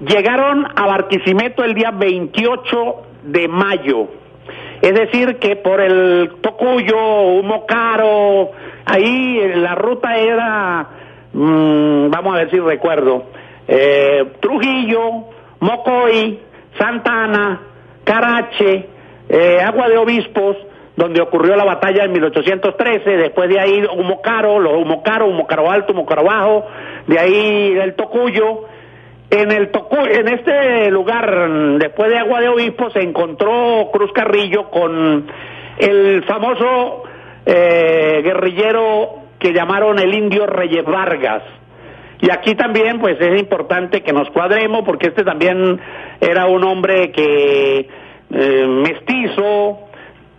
llegaron 0.00 0.66
a 0.74 0.86
Barquisimeto 0.86 1.64
el 1.64 1.74
día 1.74 1.90
28 1.90 3.02
de 3.24 3.48
mayo, 3.48 4.08
es 4.80 4.94
decir 4.94 5.36
que 5.38 5.56
por 5.56 5.80
el 5.80 6.30
Tocuyo, 6.40 6.96
Humo 6.96 7.66
Caro, 7.66 8.50
ahí 8.84 9.40
la 9.56 9.74
ruta 9.74 10.16
era, 10.16 10.86
mm, 11.32 12.10
vamos 12.10 12.34
a 12.34 12.38
ver 12.38 12.50
si 12.50 12.58
recuerdo, 12.58 13.24
eh, 13.66 14.24
Trujillo, 14.40 15.24
Mocoy, 15.60 16.38
Santana, 16.78 17.60
Carache, 18.04 18.88
eh, 19.28 19.58
Agua 19.60 19.88
de 19.88 19.98
Obispos, 19.98 20.56
donde 20.96 21.20
ocurrió 21.20 21.54
la 21.54 21.64
batalla 21.64 22.04
en 22.04 22.12
1813, 22.12 23.10
después 23.10 23.48
de 23.48 23.60
ahí 23.60 23.84
Humocaro, 23.96 24.58
los 24.58 24.72
Humocaro, 24.74 25.26
Humocaro 25.26 25.70
Alto, 25.70 25.92
Humocaro 25.92 26.24
Bajo, 26.24 26.66
de 27.06 27.18
ahí 27.18 27.78
el 27.80 27.94
Tocuyo. 27.94 28.64
En, 29.30 29.52
el 29.52 29.70
en 29.70 30.28
este 30.28 30.90
lugar, 30.90 31.50
después 31.78 32.10
de 32.10 32.18
Agua 32.18 32.40
de 32.40 32.48
Obispos, 32.48 32.92
se 32.94 33.00
encontró 33.00 33.90
Cruz 33.92 34.10
Carrillo 34.12 34.70
con 34.70 35.26
el 35.78 36.24
famoso 36.24 37.02
eh, 37.44 38.22
guerrillero 38.24 39.22
que 39.38 39.52
llamaron 39.52 39.98
el 39.98 40.14
indio 40.14 40.46
Reyes 40.46 40.84
Vargas. 40.84 41.42
Y 42.20 42.30
aquí 42.30 42.54
también, 42.54 42.98
pues 43.00 43.20
es 43.20 43.38
importante 43.38 44.02
que 44.02 44.12
nos 44.12 44.28
cuadremos, 44.30 44.82
porque 44.84 45.08
este 45.08 45.24
también 45.24 45.78
era 46.20 46.46
un 46.46 46.64
hombre 46.64 47.12
que 47.12 47.88
eh, 48.30 48.66
mestizo, 48.66 49.88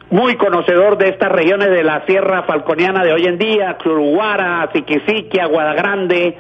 muy 0.10 0.36
conocedor 0.36 0.98
de 0.98 1.10
estas 1.10 1.32
regiones 1.32 1.70
de 1.70 1.84
la 1.84 2.06
Sierra 2.06 2.44
Falconiana 2.44 3.04
de 3.04 3.14
hoy 3.14 3.26
en 3.26 3.38
día, 3.38 3.78
Churuguara, 3.82 4.70
Siquisique, 4.74 5.40
Aguada 5.40 5.74
Grande, 5.74 6.36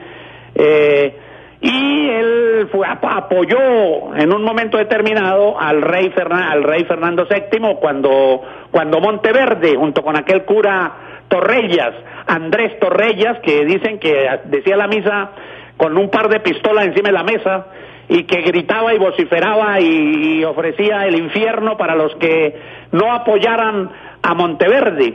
eh, 0.55 1.15
y 1.61 2.09
él 2.09 2.69
fue, 2.71 2.87
apoyó 2.87 4.15
en 4.15 4.33
un 4.33 4.43
momento 4.43 4.77
determinado 4.77 5.59
al 5.59 5.81
rey, 5.81 6.13
al 6.15 6.63
rey 6.63 6.85
Fernando 6.85 7.27
VII 7.29 7.75
cuando, 7.81 8.41
cuando 8.71 8.99
Monteverde, 9.01 9.75
junto 9.75 10.01
con 10.01 10.15
aquel 10.15 10.45
cura 10.45 10.91
Torrellas, 11.27 11.93
Andrés 12.27 12.79
Torrellas, 12.79 13.39
que 13.39 13.65
dicen 13.65 13.99
que 13.99 14.39
decía 14.45 14.77
la 14.77 14.87
misa 14.87 15.31
con 15.75 15.97
un 15.97 16.09
par 16.09 16.29
de 16.29 16.39
pistolas 16.39 16.85
encima 16.85 17.09
de 17.09 17.13
la 17.13 17.23
mesa 17.23 17.67
y 18.07 18.23
que 18.23 18.41
gritaba 18.41 18.93
y 18.93 18.97
vociferaba 18.97 19.79
y, 19.79 20.43
ofrecía 20.43 21.05
el 21.05 21.15
infierno 21.15 21.77
para 21.77 21.95
los 21.95 22.15
que 22.15 22.59
no 22.91 23.13
apoyaran 23.13 23.89
a 24.23 24.33
Monteverde. 24.33 25.13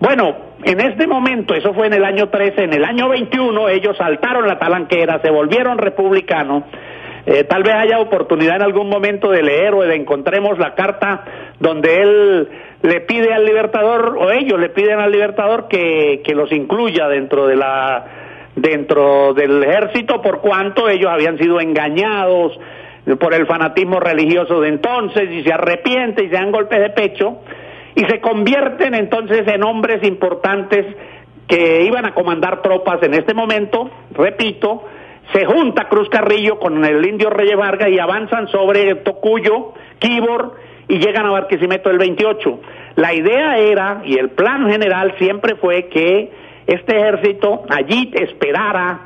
Bueno, 0.00 0.34
en 0.64 0.80
este 0.80 1.06
momento, 1.06 1.54
eso 1.54 1.72
fue 1.72 1.86
en 1.86 1.94
el 1.94 2.04
año 2.04 2.28
13, 2.28 2.64
en 2.64 2.72
el 2.72 2.84
año 2.84 3.08
21 3.08 3.68
ellos 3.68 3.96
saltaron 3.96 4.46
la 4.46 4.58
talanquera, 4.58 5.20
se 5.20 5.30
volvieron 5.30 5.78
republicanos. 5.78 6.64
Eh, 7.26 7.44
tal 7.44 7.62
vez 7.62 7.74
haya 7.74 8.00
oportunidad 8.00 8.56
en 8.56 8.62
algún 8.62 8.88
momento 8.88 9.30
de 9.30 9.42
leer 9.42 9.72
o 9.72 9.82
de 9.82 9.94
encontremos 9.94 10.58
la 10.58 10.74
carta 10.74 11.24
donde 11.58 12.02
él 12.02 12.48
le 12.82 13.00
pide 13.00 13.32
al 13.32 13.46
Libertador, 13.46 14.16
o 14.18 14.30
ellos 14.30 14.60
le 14.60 14.68
piden 14.68 14.98
al 14.98 15.10
Libertador 15.10 15.68
que, 15.68 16.20
que 16.22 16.34
los 16.34 16.52
incluya 16.52 17.08
dentro 17.08 17.46
de 17.46 17.56
la 17.56 18.04
dentro 18.56 19.34
del 19.34 19.64
ejército 19.64 20.22
por 20.22 20.40
cuanto 20.40 20.88
ellos 20.88 21.10
habían 21.10 21.38
sido 21.38 21.60
engañados 21.60 22.52
por 23.18 23.34
el 23.34 23.46
fanatismo 23.46 23.98
religioso 23.98 24.60
de 24.60 24.68
entonces 24.68 25.28
y 25.28 25.42
se 25.42 25.52
arrepienten 25.52 26.26
y 26.26 26.28
se 26.28 26.34
dan 26.34 26.52
golpes 26.52 26.78
de 26.78 26.90
pecho 26.90 27.38
y 27.94 28.04
se 28.04 28.20
convierten 28.20 28.94
entonces 28.94 29.46
en 29.46 29.62
hombres 29.62 30.02
importantes 30.02 30.86
que 31.46 31.84
iban 31.84 32.06
a 32.06 32.14
comandar 32.14 32.62
tropas 32.62 33.02
en 33.02 33.14
este 33.14 33.34
momento, 33.34 33.90
repito, 34.12 34.84
se 35.32 35.44
junta 35.46 35.88
Cruz 35.88 36.08
Carrillo 36.08 36.58
con 36.58 36.84
el 36.84 37.06
indio 37.06 37.30
Reyes 37.30 37.56
Vargas 37.56 37.88
y 37.90 37.98
avanzan 37.98 38.48
sobre 38.48 38.94
Tocuyo, 38.96 39.72
Quibor 39.98 40.56
y 40.88 40.98
llegan 40.98 41.26
a 41.26 41.30
Barquisimeto 41.30 41.90
el 41.90 41.98
28. 41.98 42.60
La 42.96 43.14
idea 43.14 43.58
era, 43.58 44.02
y 44.04 44.18
el 44.18 44.30
plan 44.30 44.70
general 44.70 45.14
siempre 45.18 45.56
fue 45.56 45.88
que 45.88 46.30
este 46.66 46.96
ejército 46.96 47.64
allí 47.68 48.12
esperara 48.14 49.00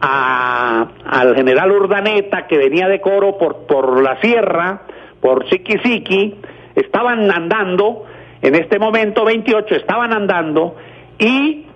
al 0.00 1.36
general 1.36 1.72
Urdaneta, 1.72 2.46
que 2.46 2.56
venía 2.56 2.88
de 2.88 3.00
Coro 3.00 3.36
por, 3.36 3.66
por 3.66 4.02
la 4.02 4.18
sierra, 4.20 4.82
por 5.20 5.48
Siquisiqui, 5.48 6.36
estaban 6.74 7.30
andando, 7.30 8.06
en 8.42 8.54
este 8.54 8.78
momento 8.78 9.24
28 9.24 9.74
estaban 9.76 10.12
andando, 10.12 10.76
y, 11.18 11.66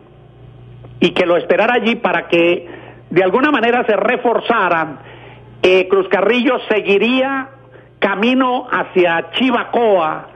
y 1.00 1.10
que 1.10 1.26
lo 1.26 1.36
esperara 1.36 1.74
allí 1.74 1.96
para 1.96 2.28
que 2.28 2.66
de 3.10 3.22
alguna 3.22 3.50
manera 3.50 3.84
se 3.86 3.94
reforzara. 3.94 4.98
Eh, 5.62 5.86
Cruz 5.88 6.08
Carrillo 6.08 6.58
seguiría 6.68 7.48
camino 7.98 8.66
hacia 8.70 9.30
Chivacoa 9.32 10.28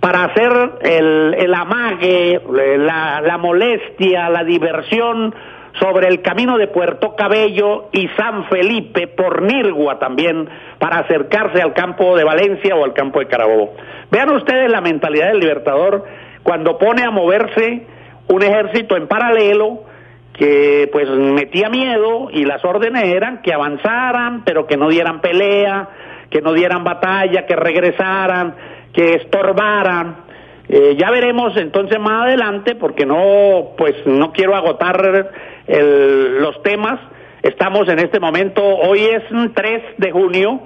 para 0.00 0.24
hacer 0.24 0.72
el, 0.82 1.34
el 1.34 1.54
amague, 1.54 2.40
la, 2.78 3.20
la 3.20 3.38
molestia, 3.38 4.30
la 4.30 4.44
diversión 4.44 5.34
sobre 5.80 6.08
el 6.08 6.22
camino 6.22 6.58
de 6.58 6.68
Puerto 6.68 7.14
Cabello 7.16 7.88
y 7.92 8.08
San 8.16 8.46
Felipe 8.48 9.06
por 9.06 9.42
Nirgua 9.42 9.98
también 9.98 10.48
para 10.78 10.98
acercarse 11.00 11.62
al 11.62 11.72
campo 11.72 12.16
de 12.16 12.24
Valencia 12.24 12.74
o 12.74 12.84
al 12.84 12.94
campo 12.94 13.20
de 13.20 13.26
Carabobo. 13.26 13.74
Vean 14.10 14.30
ustedes 14.30 14.70
la 14.70 14.80
mentalidad 14.80 15.28
del 15.28 15.40
Libertador 15.40 16.04
cuando 16.42 16.78
pone 16.78 17.02
a 17.02 17.10
moverse 17.10 17.86
un 18.28 18.42
ejército 18.42 18.96
en 18.96 19.06
paralelo 19.06 19.84
que 20.32 20.88
pues 20.92 21.08
metía 21.08 21.68
miedo 21.68 22.28
y 22.32 22.44
las 22.44 22.64
órdenes 22.64 23.04
eran 23.04 23.42
que 23.42 23.52
avanzaran 23.52 24.44
pero 24.44 24.66
que 24.66 24.76
no 24.76 24.88
dieran 24.88 25.20
pelea, 25.20 25.88
que 26.30 26.40
no 26.40 26.52
dieran 26.52 26.84
batalla, 26.84 27.46
que 27.46 27.56
regresaran, 27.56 28.54
que 28.92 29.14
estorbaran. 29.14 30.28
Eh, 30.68 30.96
ya 30.98 31.10
veremos 31.10 31.56
entonces 31.56 31.98
más 31.98 32.26
adelante, 32.26 32.74
porque 32.74 33.06
no, 33.06 33.70
pues 33.76 33.94
no 34.06 34.32
quiero 34.32 34.54
agotar 34.54 35.30
los 35.68 36.62
temas. 36.62 37.00
Estamos 37.42 37.88
en 37.88 37.98
este 37.98 38.18
momento, 38.18 38.62
hoy 38.62 39.00
es 39.00 39.22
3 39.54 39.82
de 39.98 40.10
junio, 40.10 40.60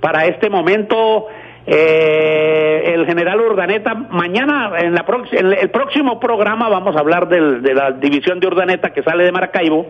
para 0.00 0.26
este 0.26 0.50
momento 0.50 1.26
eh, 1.66 2.92
el 2.94 3.06
general 3.06 3.40
Urdaneta, 3.40 3.94
mañana 3.94 4.72
en, 4.78 4.94
la 4.94 5.04
en 5.32 5.52
el 5.52 5.70
próximo 5.70 6.20
programa 6.20 6.68
vamos 6.68 6.96
a 6.96 7.00
hablar 7.00 7.28
de 7.28 7.74
la 7.74 7.92
división 7.92 8.40
de 8.40 8.46
Urdaneta 8.46 8.90
que 8.90 9.02
sale 9.02 9.24
de 9.24 9.32
Maracaibo, 9.32 9.86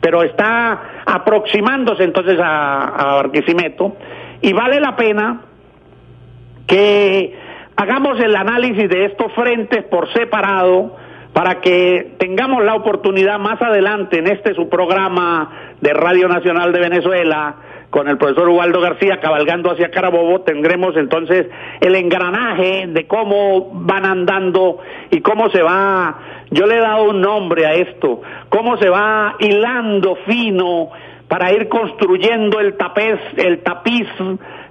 pero 0.00 0.22
está 0.22 1.02
aproximándose 1.06 2.04
entonces 2.04 2.38
a 2.40 3.14
Barquisimeto 3.16 3.96
y 4.40 4.52
vale 4.52 4.80
la 4.80 4.94
pena 4.96 5.40
que 6.66 7.34
hagamos 7.76 8.18
el 8.20 8.34
análisis 8.34 8.88
de 8.88 9.06
estos 9.06 9.32
frentes 9.32 9.84
por 9.84 10.12
separado 10.12 10.96
para 11.36 11.60
que 11.60 12.14
tengamos 12.18 12.64
la 12.64 12.74
oportunidad 12.74 13.38
más 13.38 13.60
adelante 13.60 14.20
en 14.20 14.26
este 14.26 14.54
su 14.54 14.70
programa 14.70 15.74
de 15.82 15.92
Radio 15.92 16.28
Nacional 16.28 16.72
de 16.72 16.80
Venezuela 16.80 17.56
con 17.90 18.08
el 18.08 18.16
profesor 18.16 18.48
Ubaldo 18.48 18.80
García 18.80 19.20
cabalgando 19.20 19.70
hacia 19.70 19.90
Carabobo, 19.90 20.40
tendremos 20.40 20.96
entonces 20.96 21.46
el 21.82 21.94
engranaje 21.94 22.86
de 22.86 23.06
cómo 23.06 23.68
van 23.70 24.06
andando 24.06 24.78
y 25.10 25.20
cómo 25.20 25.50
se 25.50 25.60
va, 25.60 26.18
yo 26.52 26.64
le 26.64 26.76
he 26.76 26.80
dado 26.80 27.10
un 27.10 27.20
nombre 27.20 27.66
a 27.66 27.74
esto, 27.74 28.22
cómo 28.48 28.78
se 28.78 28.88
va 28.88 29.36
hilando 29.38 30.16
fino 30.26 30.88
para 31.28 31.52
ir 31.52 31.68
construyendo 31.68 32.60
el 32.60 32.78
tapiz, 32.78 33.20
el 33.36 33.62
tapiz 33.62 34.08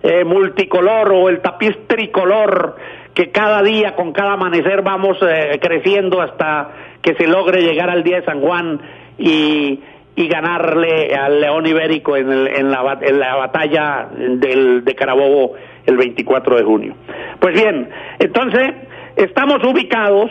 eh, 0.01 0.23
multicolor 0.23 1.13
o 1.13 1.30
el 1.30 1.41
tapiz 1.41 1.78
tricolor 1.86 2.75
que 3.15 3.32
cada 3.32 3.63
día, 3.63 3.95
con 3.95 4.12
cada 4.12 4.34
amanecer, 4.34 4.82
vamos 4.84 5.17
eh, 5.21 5.58
creciendo 5.62 6.21
hasta 6.21 6.69
que 7.01 7.15
se 7.15 7.28
logre 7.28 7.62
llegar 7.62 7.89
al 7.89 8.04
día 8.04 8.17
de 8.17 8.25
San 8.25 8.41
Juan 8.41 8.82
y, 9.17 9.80
y 10.15 10.28
ganarle 10.28 11.15
al 11.15 11.39
León 11.39 11.65
Ibérico 11.65 12.17
en, 12.17 12.30
en, 12.30 12.69
la, 12.69 12.99
en 13.01 13.19
la 13.19 13.36
batalla 13.36 14.10
del, 14.12 14.84
de 14.84 14.95
Carabobo 14.95 15.54
el 15.86 15.95
24 15.95 16.58
de 16.58 16.63
junio. 16.63 16.95
Pues 17.39 17.54
bien, 17.54 17.89
entonces 18.19 18.73
estamos 19.15 19.63
ubicados, 19.63 20.30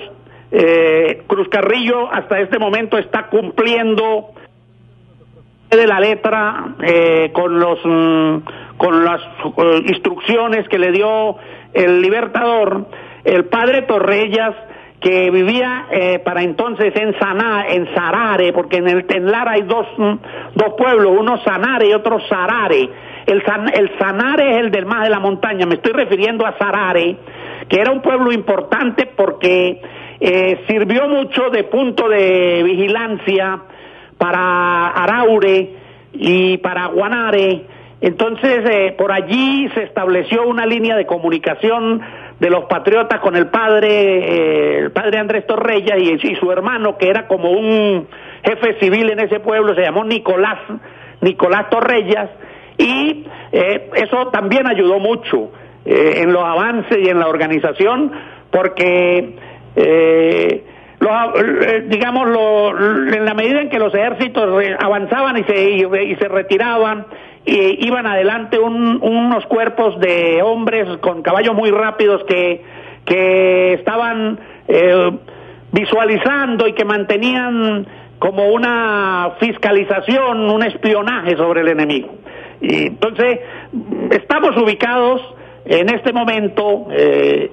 eh, 0.53 1.23
Cruz 1.27 1.49
Carrillo 1.49 2.13
hasta 2.13 2.39
este 2.41 2.59
momento 2.59 2.99
está 2.99 3.29
cumpliendo 3.29 4.35
de 5.77 5.87
la 5.87 6.01
letra 6.01 6.75
eh, 6.83 7.31
con 7.33 7.59
los 7.59 7.79
mm, 7.85 8.37
con 8.77 9.05
las 9.05 9.21
instrucciones 9.87 10.69
que 10.69 10.79
le 10.79 10.91
dio 10.91 11.37
el 11.73 12.01
Libertador, 12.01 12.87
el 13.25 13.45
padre 13.47 13.83
Torrellas 13.83 14.55
que 15.05 15.31
vivía 15.31 15.87
eh, 15.91 16.19
para 16.21 16.43
entonces 16.43 16.95
en 16.97 17.17
Saná, 17.19 17.67
en 17.69 17.95
Sarare, 17.95 18.55
porque 18.55 18.79
en 18.79 18.89
el 18.89 19.05
Tenlar 19.07 19.47
hay 19.49 19.63
dos, 19.63 19.87
mm, 19.99 20.15
dos 20.55 20.75
pueblos, 20.79 21.13
uno 21.19 21.37
Sanare 21.45 21.89
y 21.89 21.93
otro 21.93 22.19
Sarare. 22.27 22.89
El, 23.27 23.43
el 23.75 23.99
Sanare 23.99 24.53
es 24.53 24.57
el 24.65 24.71
del 24.71 24.87
más 24.87 25.05
de 25.05 25.11
la 25.11 25.21
montaña, 25.21 25.67
me 25.67 25.75
estoy 25.75 25.93
refiriendo 25.93 26.47
a 26.47 26.57
Sarare, 26.57 27.17
que 27.69 27.81
era 27.81 27.93
un 27.93 28.01
pueblo 28.01 28.33
importante 28.33 29.07
porque 29.15 29.81
eh, 30.21 30.65
sirvió 30.67 31.07
mucho 31.07 31.51
de 31.51 31.65
punto 31.65 32.09
de 32.09 32.63
vigilancia 32.63 33.61
para 34.25 34.87
Araure 34.89 35.69
y 36.15 36.57
para 36.57 36.87
Guanare. 36.87 37.67
Entonces, 38.01 38.65
eh, 38.71 38.95
por 38.97 39.13
allí 39.13 39.69
se 39.75 39.83
estableció 39.83 40.47
una 40.47 40.65
línea 40.65 40.97
de 40.97 41.05
comunicación 41.05 42.01
de 42.41 42.49
los 42.49 42.65
patriotas 42.65 43.21
con 43.21 43.37
el 43.37 43.49
padre, 43.49 43.89
eh, 43.89 44.79
el 44.79 44.93
padre 44.93 45.19
Andrés 45.19 45.47
Torreya 45.47 45.99
y, 45.99 46.37
su 46.37 46.51
hermano, 46.51 46.97
que 46.97 47.11
era 47.11 47.27
como 47.27 47.51
un 47.51 48.09
jefe 48.43 48.79
civil 48.81 49.11
en 49.11 49.21
ese 49.21 49.41
pueblo, 49.41 49.75
se 49.75 49.83
llamó 49.83 50.05
Nicolás, 50.05 50.59
Nicolás 51.21 51.69
Torrellas, 51.69 52.31
y 52.79 53.27
eh, 53.53 53.91
eso 53.95 54.29
también 54.29 54.67
ayudó 54.67 55.01
mucho 55.01 55.51
en 55.85 56.33
los 56.33 56.43
avances 56.43 56.97
y 56.97 57.11
en 57.11 57.19
la 57.19 57.29
organización, 57.29 58.11
porque 58.51 59.35
los, 61.01 61.13
eh, 61.37 61.85
digamos, 61.89 62.29
lo, 62.29 62.71
en 63.09 63.25
la 63.25 63.35
medida 63.35 63.61
en 63.61 63.69
que 63.69 63.79
los 63.79 63.95
ejércitos 63.95 64.65
avanzaban 64.79 65.37
y 65.39 65.45
se, 65.45 65.71
y, 65.71 66.17
se 66.17 66.29
retiraban, 66.29 67.07
y 67.45 67.87
iban 67.87 68.07
adelante 68.07 68.59
un, 68.59 69.01
unos 69.03 69.45
cuerpos 69.47 69.99
de 70.01 70.43
hombres 70.43 70.87
con 70.99 71.23
caballos 71.23 71.55
muy 71.55 71.71
rápidos 71.71 72.25
que, 72.25 72.63
que 73.05 73.75
estaban 73.75 74.39
eh, 74.69 75.11
visualizando 75.73 76.67
y 76.67 76.73
que 76.73 76.85
mantenían 76.85 77.87
como 78.19 78.49
una 78.49 79.33
fiscalización, 79.41 80.49
un 80.49 80.63
espionaje 80.65 81.37
sobre 81.37 81.61
el 81.61 81.69
enemigo. 81.69 82.15
Y 82.61 82.87
entonces, 82.87 83.41
estamos 84.11 84.57
ubicados 84.57 85.21
en 85.67 85.89
este 85.89 86.13
momento, 86.13 86.87
eh, 86.91 87.51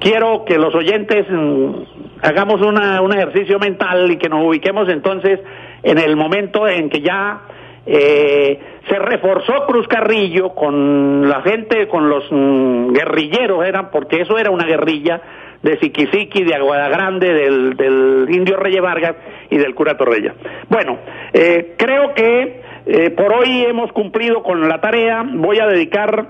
quiero 0.00 0.44
que 0.44 0.58
los 0.58 0.74
oyentes 0.74 1.26
mm, 1.30 2.13
hagamos 2.24 2.62
una, 2.62 3.02
un 3.02 3.12
ejercicio 3.12 3.58
mental 3.58 4.10
y 4.10 4.16
que 4.16 4.28
nos 4.28 4.44
ubiquemos 4.44 4.88
entonces 4.88 5.40
en 5.82 5.98
el 5.98 6.16
momento 6.16 6.66
en 6.66 6.88
que 6.88 7.02
ya 7.02 7.42
eh, 7.86 8.58
se 8.88 8.98
reforzó 8.98 9.66
Cruz 9.66 9.86
Carrillo 9.88 10.54
con 10.54 11.28
la 11.28 11.42
gente, 11.42 11.86
con 11.86 12.08
los 12.08 12.24
mm, 12.30 12.92
guerrilleros, 12.92 13.66
eran, 13.66 13.90
porque 13.90 14.22
eso 14.22 14.38
era 14.38 14.50
una 14.50 14.64
guerrilla 14.64 15.20
de 15.62 15.78
Siquisiqui, 15.78 16.44
de 16.44 16.54
Aguada 16.54 16.88
Grande, 16.88 17.32
del, 17.32 17.76
del 17.76 18.26
Indio 18.30 18.56
Reyes 18.56 18.82
Vargas 18.82 19.16
y 19.50 19.58
del 19.58 19.74
cura 19.74 19.96
Torrella. 19.96 20.34
Bueno, 20.68 20.98
eh, 21.32 21.74
creo 21.76 22.14
que 22.14 22.62
eh, 22.86 23.10
por 23.10 23.34
hoy 23.34 23.64
hemos 23.64 23.92
cumplido 23.92 24.42
con 24.42 24.66
la 24.66 24.80
tarea. 24.80 25.24
Voy 25.26 25.58
a 25.58 25.66
dedicar 25.66 26.26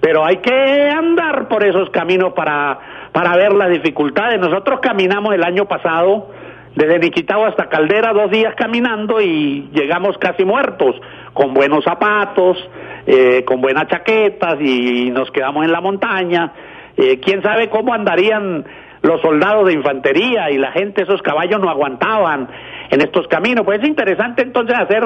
pero 0.00 0.26
hay 0.26 0.38
que 0.38 0.90
andar 0.90 1.46
por 1.46 1.64
esos 1.64 1.90
caminos 1.90 2.32
para, 2.32 2.76
para 3.12 3.36
ver 3.36 3.52
las 3.52 3.70
dificultades. 3.70 4.40
Nosotros 4.40 4.80
caminamos 4.82 5.32
el 5.32 5.44
año 5.44 5.66
pasado 5.66 6.28
desde 6.74 6.98
Niquitao 6.98 7.46
hasta 7.46 7.68
Caldera 7.68 8.12
dos 8.12 8.32
días 8.32 8.52
caminando 8.56 9.20
y 9.20 9.68
llegamos 9.72 10.18
casi 10.18 10.44
muertos, 10.44 10.96
con 11.34 11.54
buenos 11.54 11.84
zapatos, 11.84 12.56
eh, 13.06 13.44
con 13.44 13.60
buenas 13.60 13.86
chaquetas 13.86 14.60
y 14.60 15.10
nos 15.10 15.30
quedamos 15.30 15.64
en 15.64 15.70
la 15.70 15.80
montaña 15.80 16.52
eh, 16.96 17.20
quién 17.20 17.42
sabe 17.42 17.68
cómo 17.68 17.94
andarían 17.94 18.64
los 19.02 19.20
soldados 19.22 19.66
de 19.66 19.72
infantería 19.72 20.50
y 20.50 20.58
la 20.58 20.72
gente, 20.72 21.02
esos 21.02 21.22
caballos 21.22 21.60
no 21.60 21.70
aguantaban 21.70 22.48
en 22.90 23.00
estos 23.00 23.26
caminos. 23.28 23.64
Pues 23.64 23.80
es 23.80 23.88
interesante 23.88 24.42
entonces 24.42 24.76
hacer, 24.78 25.02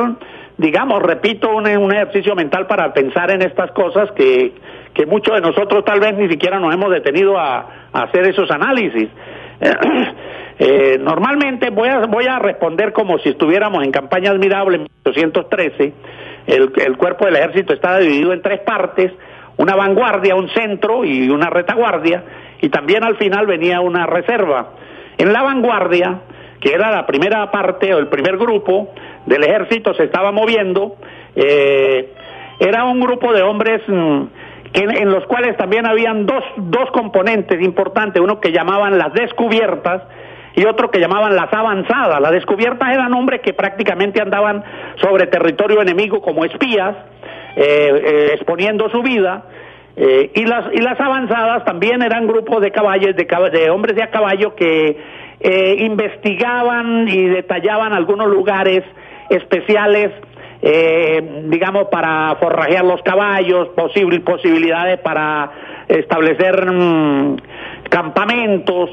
digamos, 0.58 1.02
repito, 1.02 1.54
un, 1.54 1.68
un 1.68 1.92
ejercicio 1.92 2.34
mental 2.34 2.66
para 2.66 2.92
pensar 2.92 3.30
en 3.30 3.42
estas 3.42 3.70
cosas 3.72 4.10
que, 4.12 4.52
que 4.92 5.06
muchos 5.06 5.34
de 5.34 5.40
nosotros 5.40 5.84
tal 5.84 6.00
vez 6.00 6.14
ni 6.14 6.28
siquiera 6.28 6.58
nos 6.58 6.74
hemos 6.74 6.90
detenido 6.90 7.38
a, 7.38 7.84
hacer 7.92 8.26
esos 8.26 8.50
análisis. 8.50 9.08
Eh, 10.56 10.98
normalmente 11.00 11.70
voy 11.70 11.88
a, 11.88 12.06
voy 12.06 12.26
a 12.26 12.38
responder 12.38 12.92
como 12.92 13.18
si 13.18 13.30
estuviéramos 13.30 13.82
en 13.82 13.90
campaña 13.90 14.30
admirable 14.30 14.76
en 14.76 14.82
1813. 14.82 15.92
El, 16.46 16.72
el 16.76 16.96
cuerpo 16.96 17.24
del 17.24 17.34
ejército 17.34 17.74
está 17.74 17.98
dividido 17.98 18.32
en 18.32 18.40
tres 18.40 18.60
partes 18.60 19.10
una 19.56 19.76
vanguardia, 19.76 20.34
un 20.34 20.48
centro 20.50 21.04
y 21.04 21.28
una 21.28 21.50
retaguardia, 21.50 22.24
y 22.60 22.68
también 22.68 23.04
al 23.04 23.16
final 23.16 23.46
venía 23.46 23.80
una 23.80 24.06
reserva. 24.06 24.70
En 25.18 25.32
la 25.32 25.42
vanguardia, 25.42 26.20
que 26.60 26.72
era 26.72 26.90
la 26.90 27.06
primera 27.06 27.50
parte 27.50 27.94
o 27.94 27.98
el 27.98 28.08
primer 28.08 28.36
grupo 28.36 28.92
del 29.26 29.44
ejército, 29.44 29.94
se 29.94 30.04
estaba 30.04 30.32
moviendo. 30.32 30.96
Eh, 31.36 32.12
era 32.58 32.84
un 32.84 33.00
grupo 33.00 33.32
de 33.32 33.42
hombres 33.42 33.82
mm, 33.86 34.22
que, 34.72 34.82
en 34.82 35.10
los 35.10 35.24
cuales 35.26 35.56
también 35.56 35.86
habían 35.86 36.26
dos, 36.26 36.42
dos 36.56 36.90
componentes 36.92 37.60
importantes, 37.60 38.22
uno 38.22 38.40
que 38.40 38.50
llamaban 38.50 38.98
las 38.98 39.12
descubiertas 39.12 40.02
y 40.56 40.64
otro 40.64 40.90
que 40.90 41.00
llamaban 41.00 41.34
las 41.34 41.52
avanzadas. 41.52 42.20
Las 42.20 42.32
descubiertas 42.32 42.92
eran 42.92 43.12
hombres 43.12 43.40
que 43.40 43.52
prácticamente 43.52 44.20
andaban 44.20 44.64
sobre 44.96 45.26
territorio 45.26 45.82
enemigo 45.82 46.20
como 46.20 46.44
espías, 46.44 46.96
exponiendo 47.56 48.88
su 48.90 49.02
vida. 49.02 49.44
Eh, 49.96 50.32
y 50.34 50.44
las 50.44 50.72
y 50.72 50.78
las 50.78 50.98
avanzadas 50.98 51.64
también 51.64 52.02
eran 52.02 52.26
grupos 52.26 52.60
de 52.60 52.72
caballos 52.72 53.14
de, 53.14 53.28
de 53.52 53.70
hombres 53.70 53.94
de 53.94 54.02
a 54.02 54.10
caballo 54.10 54.54
que 54.56 55.24
investigaban 55.78 57.06
y 57.06 57.26
detallaban 57.26 57.92
algunos 57.92 58.28
lugares 58.28 58.82
especiales 59.28 60.10
digamos 61.44 61.88
para 61.90 62.34
forrajear 62.36 62.84
los 62.84 63.02
caballos 63.02 63.68
posibilidades 64.24 64.98
para 65.00 65.50
establecer 65.88 66.72
mm, 66.72 67.36
campamentos 67.90 68.90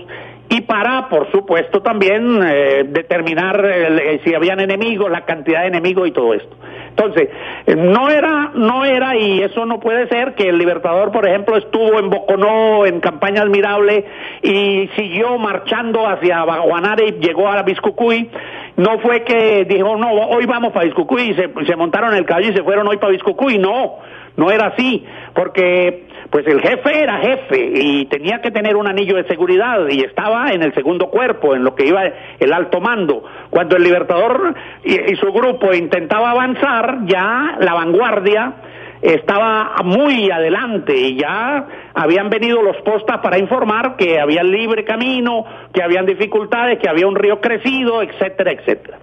y 0.51 0.59
para, 0.61 1.07
por 1.07 1.31
supuesto, 1.31 1.81
también 1.81 2.41
eh, 2.43 2.83
determinar 2.85 3.65
eh, 3.65 4.19
si 4.25 4.35
habían 4.35 4.59
enemigos, 4.59 5.09
la 5.09 5.21
cantidad 5.21 5.61
de 5.61 5.67
enemigos 5.67 6.09
y 6.09 6.11
todo 6.11 6.33
esto. 6.33 6.53
Entonces, 6.89 7.29
eh, 7.65 7.75
no 7.77 8.09
era, 8.09 8.51
no 8.53 8.83
era, 8.83 9.15
y 9.15 9.41
eso 9.41 9.65
no 9.65 9.79
puede 9.79 10.09
ser, 10.09 10.35
que 10.35 10.49
el 10.49 10.57
Libertador, 10.57 11.13
por 11.13 11.25
ejemplo, 11.25 11.55
estuvo 11.55 11.97
en 11.99 12.09
Boconó, 12.09 12.85
en 12.85 12.99
campaña 12.99 13.43
admirable, 13.43 14.03
y 14.41 14.89
siguió 14.97 15.37
marchando 15.37 16.05
hacia 16.05 16.43
Guanare 16.43 17.07
y 17.07 17.25
llegó 17.25 17.47
a 17.47 17.63
Biscucuy. 17.63 18.29
No 18.75 18.99
fue 18.99 19.23
que 19.23 19.63
dijo, 19.63 19.95
no, 19.95 20.11
hoy 20.11 20.45
vamos 20.47 20.73
para 20.73 20.83
Biscucuy, 20.83 21.31
y 21.31 21.65
se, 21.65 21.75
montaron 21.77 22.13
el 22.13 22.25
caballo 22.25 22.49
y 22.49 22.57
se 22.57 22.63
fueron 22.63 22.89
hoy 22.89 22.97
para 22.97 23.13
Biscucuy. 23.13 23.57
No, 23.57 23.99
no 24.35 24.51
era 24.51 24.67
así, 24.67 25.05
porque 25.33 26.10
pues 26.31 26.47
el 26.47 26.61
jefe 26.61 27.03
era 27.03 27.17
jefe 27.17 27.71
y 27.75 28.05
tenía 28.05 28.39
que 28.41 28.51
tener 28.51 28.77
un 28.77 28.87
anillo 28.87 29.17
de 29.17 29.25
seguridad 29.25 29.85
y 29.89 29.99
estaba 29.99 30.53
en 30.53 30.63
el 30.63 30.73
segundo 30.73 31.09
cuerpo, 31.09 31.53
en 31.55 31.65
lo 31.65 31.75
que 31.75 31.85
iba 31.85 32.03
el 32.39 32.53
alto 32.53 32.79
mando. 32.79 33.21
Cuando 33.49 33.75
el 33.75 33.83
Libertador 33.83 34.55
y, 34.81 35.13
su 35.17 35.29
grupo 35.33 35.73
intentaba 35.73 36.31
avanzar, 36.31 36.99
ya 37.05 37.57
la 37.59 37.73
vanguardia 37.73 38.53
estaba 39.01 39.73
muy 39.83 40.31
adelante 40.31 40.95
y 40.95 41.17
ya 41.17 41.67
habían 41.93 42.29
venido 42.29 42.61
los 42.61 42.77
postas 42.77 43.17
para 43.17 43.37
informar 43.37 43.97
que 43.97 44.17
había 44.17 44.41
libre 44.41 44.85
camino, 44.85 45.43
que 45.73 45.83
habían 45.83 46.05
dificultades, 46.05 46.79
que 46.79 46.87
había 46.87 47.07
un 47.07 47.15
río 47.15 47.41
crecido, 47.41 48.01
etcétera, 48.01 48.53
etcétera. 48.53 48.99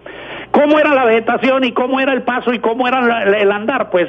¿Cómo 0.51 0.79
era 0.79 0.95
la 0.95 1.05
vegetación 1.05 1.65
y 1.65 1.73
cómo 1.73 2.01
era 2.01 2.15
el 2.15 2.23
paso 2.23 2.55
y 2.55 2.59
cómo 2.59 2.89
era 2.89 3.23
el 3.23 3.53
andar? 3.53 3.91
Pues 3.91 4.09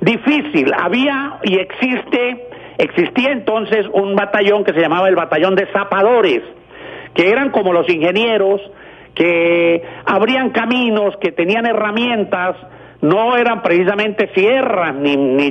difícil. 0.00 0.72
Había 0.74 1.38
y 1.42 1.58
existe 1.58 2.47
Existía 2.78 3.32
entonces 3.32 3.86
un 3.92 4.14
batallón 4.14 4.62
que 4.62 4.72
se 4.72 4.80
llamaba 4.80 5.08
el 5.08 5.16
batallón 5.16 5.56
de 5.56 5.66
zapadores, 5.72 6.42
que 7.12 7.28
eran 7.28 7.50
como 7.50 7.72
los 7.72 7.88
ingenieros, 7.88 8.60
que 9.16 9.82
abrían 10.06 10.50
caminos, 10.50 11.16
que 11.20 11.32
tenían 11.32 11.66
herramientas, 11.66 12.54
no 13.00 13.36
eran 13.36 13.62
precisamente 13.62 14.30
sierras, 14.32 14.94
ni, 14.94 15.16
ni, 15.16 15.50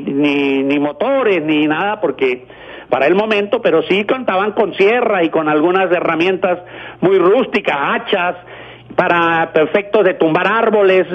ni, 0.64 0.80
motores, 0.80 1.44
ni 1.44 1.68
nada, 1.68 2.00
porque 2.00 2.46
para 2.90 3.08
el 3.08 3.16
momento, 3.16 3.62
pero 3.62 3.82
sí 3.84 4.06
contaban 4.06 4.54
con 4.54 4.74
sierra 4.76 5.22
y 5.24 5.30
con 5.30 5.50
algunas 5.50 5.92
herramientas 5.92 6.60
muy 7.02 7.18
rústicas, 7.18 7.76
hachas, 7.78 8.36
para 8.96 9.52
efectos 9.54 10.06
de 10.06 10.14
tumbar 10.14 10.48
árboles, 10.48 11.06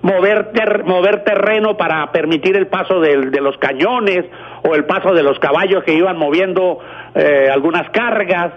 mover, 0.00 0.84
mover 0.84 1.24
terreno 1.24 1.76
para 1.76 2.10
permitir 2.12 2.56
el 2.56 2.68
paso 2.68 3.00
de 3.00 3.40
los 3.40 3.58
cañones 3.58 4.24
o 4.66 4.74
el 4.74 4.84
paso 4.84 5.12
de 5.14 5.22
los 5.22 5.38
caballos 5.38 5.84
que 5.84 5.94
iban 5.94 6.18
moviendo 6.18 6.78
eh, 7.14 7.48
algunas 7.52 7.88
cargas. 7.90 8.52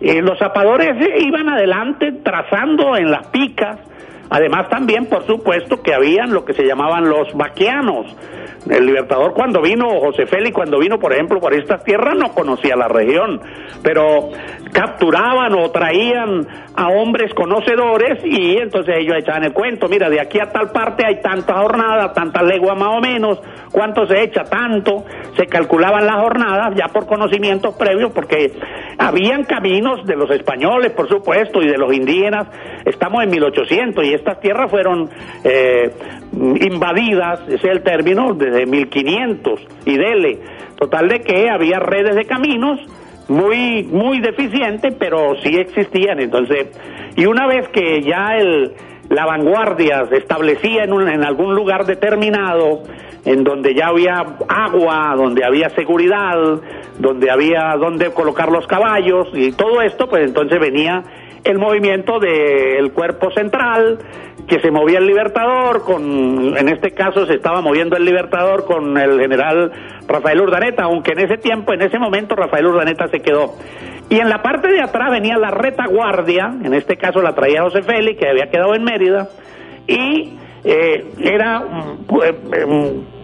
Eh, 0.00 0.22
los 0.22 0.38
zapadores 0.38 0.96
iban 1.18 1.48
adelante 1.48 2.12
trazando 2.24 2.96
en 2.96 3.10
las 3.10 3.26
picas. 3.28 3.78
Además 4.30 4.68
también, 4.68 5.06
por 5.06 5.26
supuesto, 5.26 5.82
que 5.82 5.92
habían 5.92 6.32
lo 6.32 6.44
que 6.44 6.54
se 6.54 6.64
llamaban 6.64 7.08
los 7.08 7.34
vaqueanos. 7.34 8.06
El 8.68 8.86
Libertador 8.86 9.32
cuando 9.32 9.62
vino, 9.62 9.88
José 10.00 10.26
Félix 10.26 10.54
cuando 10.54 10.78
vino, 10.78 10.98
por 10.98 11.12
ejemplo, 11.12 11.40
por 11.40 11.54
estas 11.54 11.82
tierras 11.82 12.14
no 12.16 12.32
conocía 12.34 12.76
la 12.76 12.88
región, 12.88 13.40
pero 13.82 14.30
capturaban 14.72 15.54
o 15.54 15.70
traían 15.70 16.46
a 16.76 16.88
hombres 16.88 17.32
conocedores 17.34 18.22
y 18.24 18.58
entonces 18.58 18.96
ellos 18.98 19.16
echaban 19.18 19.44
el 19.44 19.52
cuento, 19.52 19.88
mira, 19.88 20.08
de 20.08 20.20
aquí 20.20 20.38
a 20.38 20.52
tal 20.52 20.70
parte 20.70 21.04
hay 21.06 21.20
tanta 21.20 21.54
jornada, 21.54 22.12
tanta 22.12 22.42
legua 22.42 22.74
más 22.74 22.96
o 22.96 23.00
menos, 23.00 23.40
cuánto 23.72 24.06
se 24.06 24.22
echa, 24.22 24.44
tanto, 24.44 25.04
se 25.36 25.46
calculaban 25.46 26.06
las 26.06 26.16
jornadas 26.16 26.74
ya 26.76 26.88
por 26.88 27.06
conocimientos 27.06 27.74
previos, 27.76 28.12
porque 28.12 28.52
habían 28.98 29.44
caminos 29.44 30.04
de 30.06 30.16
los 30.16 30.30
españoles, 30.30 30.92
por 30.92 31.08
supuesto, 31.08 31.62
y 31.62 31.66
de 31.66 31.78
los 31.78 31.92
indígenas, 31.92 32.46
estamos 32.84 33.22
en 33.22 33.30
1800 33.30 34.04
y 34.04 34.14
estas 34.20 34.40
tierras 34.40 34.70
fueron 34.70 35.08
eh, 35.44 35.90
invadidas, 36.32 37.40
ese 37.48 37.56
es 37.56 37.64
el 37.64 37.82
término, 37.82 38.34
desde 38.34 38.66
1500 38.66 39.60
y 39.86 39.96
dele, 39.96 40.38
total 40.78 41.08
de 41.08 41.20
que 41.20 41.50
había 41.50 41.78
redes 41.78 42.14
de 42.14 42.24
caminos, 42.24 42.78
muy 43.28 43.84
muy 43.84 44.20
deficiente, 44.20 44.92
pero 44.98 45.36
sí 45.42 45.56
existían. 45.56 46.20
Entonces, 46.20 46.68
y 47.16 47.26
una 47.26 47.46
vez 47.46 47.68
que 47.68 48.02
ya 48.02 48.36
el, 48.36 48.72
la 49.08 49.26
vanguardia 49.26 50.06
se 50.06 50.16
establecía 50.16 50.84
en, 50.84 50.92
un, 50.92 51.08
en 51.08 51.24
algún 51.24 51.54
lugar 51.54 51.84
determinado, 51.84 52.82
en 53.24 53.44
donde 53.44 53.74
ya 53.74 53.88
había 53.88 54.24
agua, 54.48 55.14
donde 55.16 55.44
había 55.44 55.68
seguridad, 55.70 56.60
donde 56.98 57.30
había 57.30 57.74
donde 57.78 58.10
colocar 58.12 58.50
los 58.50 58.66
caballos 58.66 59.28
y 59.34 59.52
todo 59.52 59.82
esto, 59.82 60.08
pues 60.08 60.24
entonces 60.24 60.58
venía 60.60 61.02
el 61.44 61.58
movimiento 61.58 62.18
del 62.18 62.92
cuerpo 62.92 63.30
central, 63.30 63.98
que 64.46 64.60
se 64.60 64.70
movía 64.70 64.98
el 64.98 65.06
Libertador, 65.06 65.84
con, 65.84 66.56
en 66.56 66.68
este 66.68 66.92
caso 66.92 67.26
se 67.26 67.34
estaba 67.34 67.60
moviendo 67.60 67.96
el 67.96 68.04
Libertador 68.04 68.64
con 68.64 68.98
el 68.98 69.20
general 69.20 69.72
Rafael 70.06 70.40
Urdaneta, 70.40 70.84
aunque 70.84 71.12
en 71.12 71.20
ese 71.20 71.38
tiempo, 71.38 71.72
en 71.72 71.82
ese 71.82 71.98
momento 71.98 72.34
Rafael 72.34 72.66
Urdaneta 72.66 73.08
se 73.08 73.20
quedó. 73.20 73.54
Y 74.08 74.18
en 74.18 74.28
la 74.28 74.42
parte 74.42 74.68
de 74.68 74.80
atrás 74.80 75.10
venía 75.12 75.38
la 75.38 75.50
retaguardia, 75.50 76.52
en 76.64 76.74
este 76.74 76.96
caso 76.96 77.22
la 77.22 77.34
traía 77.34 77.62
José 77.62 77.82
Félix, 77.82 78.18
que 78.18 78.28
había 78.28 78.50
quedado 78.50 78.74
en 78.74 78.82
Mérida, 78.82 79.28
y 79.86 80.36
eh, 80.64 81.12
era 81.20 81.64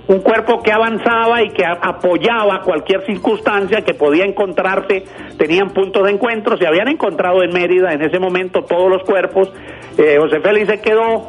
un 0.08 0.20
cuerpo 0.20 0.62
que 0.62 0.72
avanzaba 0.72 1.42
y 1.42 1.50
que 1.50 1.64
apoyaba 1.64 2.60
cualquier 2.62 3.04
circunstancia 3.04 3.82
que 3.82 3.94
podía 3.94 4.24
encontrarse, 4.24 5.04
tenían 5.36 5.70
puntos 5.70 6.04
de 6.04 6.12
encuentro, 6.12 6.56
se 6.56 6.66
habían 6.66 6.88
encontrado 6.88 7.42
en 7.42 7.52
Mérida 7.52 7.92
en 7.92 8.02
ese 8.02 8.18
momento 8.18 8.62
todos 8.62 8.88
los 8.88 9.02
cuerpos, 9.02 9.52
eh, 9.98 10.16
José 10.18 10.40
Félix 10.40 10.68
se 10.68 10.80
quedó 10.80 11.28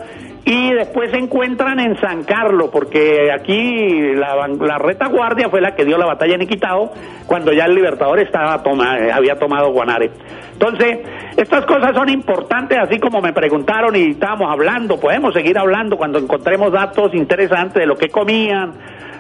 y 0.50 0.72
después 0.72 1.12
se 1.12 1.18
encuentran 1.18 1.78
en 1.82 2.00
San 2.00 2.24
Carlos, 2.24 2.70
porque 2.72 3.30
aquí 3.38 4.14
la, 4.16 4.48
la 4.48 4.78
retaguardia 4.78 5.50
fue 5.50 5.60
la 5.60 5.76
que 5.76 5.84
dio 5.84 5.98
la 5.98 6.06
batalla 6.06 6.36
en 6.36 6.44
Iquitao, 6.44 6.94
cuando 7.26 7.52
ya 7.52 7.66
el 7.66 7.76
Libertador 7.76 8.18
estaba 8.22 8.64
toma, 8.64 8.96
había 9.14 9.36
tomado 9.38 9.74
Guanare. 9.74 10.10
Entonces, 10.54 11.00
estas 11.36 11.66
cosas 11.66 11.94
son 11.94 12.08
importantes, 12.08 12.78
así 12.80 12.98
como 12.98 13.20
me 13.20 13.34
preguntaron 13.34 13.94
y 13.98 14.12
estábamos 14.12 14.50
hablando, 14.50 14.98
podemos 14.98 15.34
seguir 15.34 15.58
hablando 15.60 15.98
cuando 15.98 16.18
encontremos 16.18 16.72
datos 16.72 17.14
interesantes 17.14 17.82
de 17.82 17.86
lo 17.86 17.98
que 17.98 18.08
comían, 18.08 18.72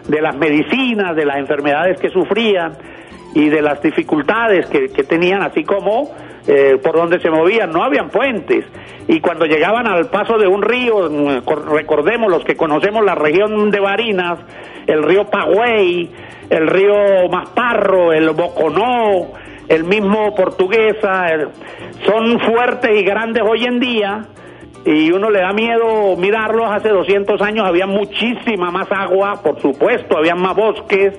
de 0.07 0.21
las 0.21 0.38
medicinas, 0.38 1.13
de 1.13 1.25
las 1.25 1.39
enfermedades 1.39 1.99
que 1.99 2.09
sufrían 2.09 2.71
y 3.34 3.49
de 3.49 3.61
las 3.61 3.82
dificultades 3.82 4.67
que, 4.67 4.89
que 4.89 5.03
tenían, 5.03 5.41
así 5.41 5.63
como 5.63 6.11
eh, 6.49 6.78
por 6.82 6.95
donde 6.95 7.19
se 7.19 7.30
movían, 7.30 7.71
no 7.71 7.84
habían 7.84 8.09
puentes. 8.09 8.63
Y 9.05 9.19
cuando 9.19 9.45
llegaban 9.45 9.86
al 9.86 10.09
paso 10.09 10.38
de 10.38 10.47
un 10.47 10.61
río, 10.61 11.09
mm, 11.09 11.45
recordemos 11.73 12.32
los 12.32 12.45
que 12.45 12.55
conocemos 12.55 13.03
la 13.03 13.15
región 13.15 13.69
de 13.69 13.80
Barinas, 13.82 14.39
el 14.88 15.03
río 15.03 15.25
Pagüey, 15.25 16.09
el 16.49 16.67
río 16.67 17.28
Masparro, 17.30 18.13
el 18.13 18.30
Boconó, 18.30 19.34
el 19.67 19.84
mismo 19.84 20.34
Portuguesa, 20.36 21.28
son 22.05 22.39
fuertes 22.39 22.97
y 22.97 23.03
grandes 23.03 23.43
hoy 23.45 23.65
en 23.65 23.80
día, 23.82 24.25
y 24.86 25.11
uno 25.11 25.30
le 25.30 25.41
da 25.41 25.51
miedo 25.51 26.15
mirarlos. 26.15 26.71
Hace 26.71 26.88
200 26.88 27.41
años 27.41 27.67
había 27.67 27.88
muchísima 27.88 28.71
más 28.71 28.89
agua, 28.89 29.41
por 29.43 29.61
supuesto, 29.61 30.17
había 30.17 30.36
más 30.36 30.55
bosques, 30.55 31.13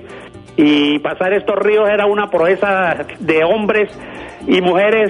y 0.61 0.99
pasar 0.99 1.31
estos 1.31 1.55
ríos 1.55 1.87
era 1.89 2.05
una 2.05 2.27
proeza 2.27 3.05
de 3.17 3.45
hombres 3.45 3.89
y 4.45 4.59
mujeres 4.59 5.09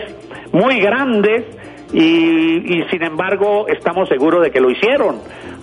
muy 0.51 0.79
grandes 0.79 1.43
y, 1.91 2.83
sin 2.91 3.01
embargo 3.01 3.67
estamos 3.67 4.07
seguros 4.09 4.43
de 4.43 4.51
que 4.51 4.61
lo 4.61 4.69
hicieron. 4.69 5.15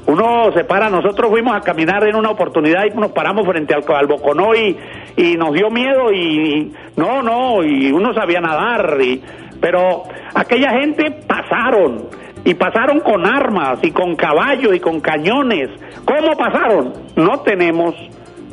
Uno 0.07 0.51
se 0.55 0.65
para, 0.65 0.91
nosotros 0.91 1.31
fuimos 1.31 1.55
a 1.55 1.61
caminar 1.61 2.05
en 2.05 2.17
una 2.17 2.31
oportunidad 2.31 2.85
y 2.85 2.99
nos 2.99 3.13
paramos 3.13 3.47
frente 3.47 3.75
al, 3.75 3.85
al 3.95 4.07
Boconó 4.09 4.57
y, 4.57 4.77
y 5.17 5.37
nos 5.37 5.53
dio 5.53 5.71
miedo 5.71 6.13
y, 6.13 6.73
no, 6.97 7.23
no, 7.23 7.63
y 7.63 7.93
uno 7.93 8.13
sabía 8.13 8.41
nadar 8.41 8.99
y 9.01 9.23
Pero 9.61 10.03
aquella 10.35 10.81
gente 10.81 11.13
pasaron 11.29 12.09
y 12.45 12.55
pasaron 12.55 12.99
con 12.99 13.25
armas 13.25 13.79
y 13.83 13.93
con 13.93 14.17
caballos 14.17 14.75
y 14.75 14.81
con 14.81 15.01
cañones. 15.01 15.71
¿Cómo 16.05 16.37
pasaron? 16.37 16.93
No 17.15 17.39
tenemos 17.43 17.95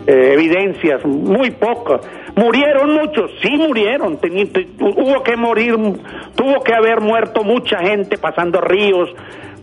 eh, 0.07 0.33
evidencias, 0.33 1.05
muy 1.05 1.51
pocas. 1.51 2.01
Murieron 2.35 2.93
muchos, 2.93 3.31
sí 3.41 3.51
murieron, 3.57 4.19
hubo 4.79 5.23
que 5.23 5.35
morir, 5.35 5.75
tuvo 6.35 6.63
que 6.63 6.73
haber 6.73 6.99
muerto 6.99 7.43
mucha 7.43 7.77
gente 7.79 8.17
pasando 8.17 8.59
ríos, 8.59 9.09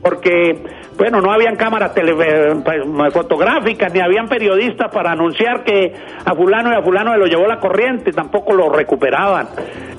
porque, 0.03 0.63
bueno, 0.97 1.21
no 1.21 1.33
habían 1.33 1.57
cámaras 1.57 1.93
pues, 1.93 3.13
fotográficas, 3.13 3.93
ni 3.93 4.01
habían 4.01 4.29
periodistas 4.29 4.93
para 4.93 5.13
anunciar 5.13 5.65
que 5.65 5.93
a 6.25 6.35
fulano 6.35 6.73
y 6.73 6.77
a 6.77 6.83
fulano 6.83 7.13
se 7.13 7.19
lo 7.19 7.27
llevó 7.27 7.47
la 7.47 7.59
corriente, 7.59 8.13
tampoco 8.13 8.55
lo 8.55 8.71
recuperaban. 8.71 9.49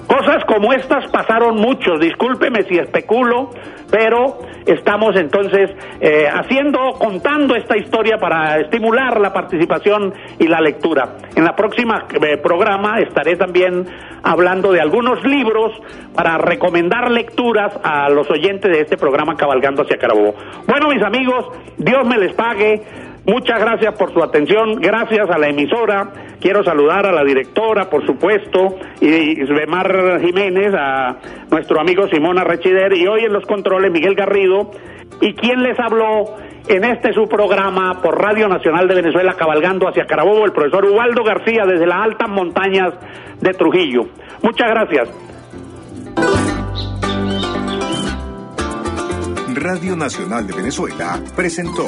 Cosas 0.07 0.43
como 0.45 0.73
estas 0.73 1.09
pasaron 1.09 1.55
muchos, 1.55 1.99
discúlpeme 1.99 2.63
si 2.63 2.77
especulo, 2.77 3.51
pero 3.89 4.39
estamos 4.65 5.15
entonces 5.15 5.69
eh, 5.99 6.27
haciendo, 6.27 6.79
contando 6.99 7.55
esta 7.55 7.77
historia 7.77 8.17
para 8.17 8.59
estimular 8.59 9.19
la 9.19 9.31
participación 9.31 10.13
y 10.39 10.47
la 10.47 10.59
lectura. 10.59 11.17
En 11.35 11.45
la 11.45 11.55
próxima 11.55 12.05
eh, 12.09 12.37
programa 12.37 12.99
estaré 12.99 13.35
también 13.35 13.85
hablando 14.23 14.71
de 14.71 14.81
algunos 14.81 15.23
libros 15.23 15.71
para 16.13 16.37
recomendar 16.37 17.09
lecturas 17.09 17.73
a 17.83 18.09
los 18.09 18.29
oyentes 18.29 18.71
de 18.71 18.81
este 18.81 18.97
programa 18.97 19.35
Cabalgando 19.35 19.85
hacia 19.91 19.97
Carabobo. 19.97 20.35
Bueno, 20.67 20.89
mis 20.89 21.03
amigos, 21.03 21.47
Dios 21.77 22.07
me 22.07 22.17
les 22.17 22.33
pague. 22.33 22.81
Muchas 23.25 23.59
gracias 23.59 23.93
por 23.99 24.11
su 24.13 24.23
atención, 24.23 24.81
gracias 24.81 25.29
a 25.29 25.37
la 25.37 25.47
emisora. 25.49 26.09
Quiero 26.39 26.63
saludar 26.63 27.05
a 27.05 27.11
la 27.11 27.23
directora, 27.23 27.87
por 27.87 28.03
supuesto, 28.03 28.77
y 28.99 29.35
Svemar 29.45 30.19
Jiménez, 30.21 30.73
a 30.73 31.17
nuestro 31.51 31.79
amigo 31.79 32.07
Simón 32.07 32.39
Arrechider, 32.39 32.93
y 32.97 33.05
hoy 33.05 33.25
en 33.25 33.33
los 33.33 33.45
controles 33.45 33.91
Miguel 33.91 34.15
Garrido. 34.15 34.71
¿Y 35.19 35.33
quién 35.35 35.61
les 35.61 35.79
habló 35.79 36.35
en 36.67 36.83
este 36.83 37.13
su 37.13 37.27
programa 37.27 38.01
por 38.01 38.19
Radio 38.19 38.47
Nacional 38.47 38.87
de 38.87 38.95
Venezuela, 38.95 39.35
cabalgando 39.37 39.87
hacia 39.87 40.05
Carabobo, 40.05 40.45
el 40.45 40.51
profesor 40.51 40.85
Ubaldo 40.85 41.23
García, 41.23 41.63
desde 41.67 41.85
las 41.85 42.03
altas 42.03 42.27
montañas 42.27 42.93
de 43.39 43.53
Trujillo? 43.53 44.05
Muchas 44.41 44.67
gracias. 44.67 46.50
Radio 49.61 49.95
Nacional 49.95 50.47
de 50.47 50.53
Venezuela 50.53 51.21
presentó 51.35 51.87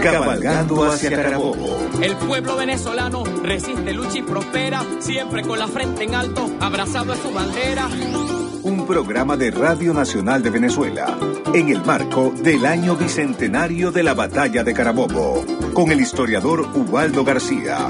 Cabalgando 0.00 0.84
hacia 0.84 1.10
Carabobo. 1.10 1.76
El 2.00 2.14
pueblo 2.18 2.56
venezolano 2.56 3.24
resiste, 3.42 3.92
lucha 3.92 4.18
y 4.18 4.22
prospera, 4.22 4.80
siempre 5.00 5.42
con 5.42 5.58
la 5.58 5.66
frente 5.66 6.04
en 6.04 6.14
alto, 6.14 6.48
abrazado 6.60 7.12
a 7.12 7.16
su 7.16 7.32
bandera. 7.32 7.88
Un 8.64 8.86
programa 8.86 9.36
de 9.36 9.50
Radio 9.50 9.92
Nacional 9.92 10.42
de 10.42 10.48
Venezuela, 10.48 11.18
en 11.52 11.68
el 11.68 11.84
marco 11.84 12.32
del 12.34 12.64
año 12.64 12.96
bicentenario 12.96 13.92
de 13.92 14.02
la 14.02 14.14
batalla 14.14 14.64
de 14.64 14.72
Carabobo, 14.72 15.44
con 15.74 15.92
el 15.92 16.00
historiador 16.00 16.62
Ubaldo 16.74 17.24
García. 17.24 17.88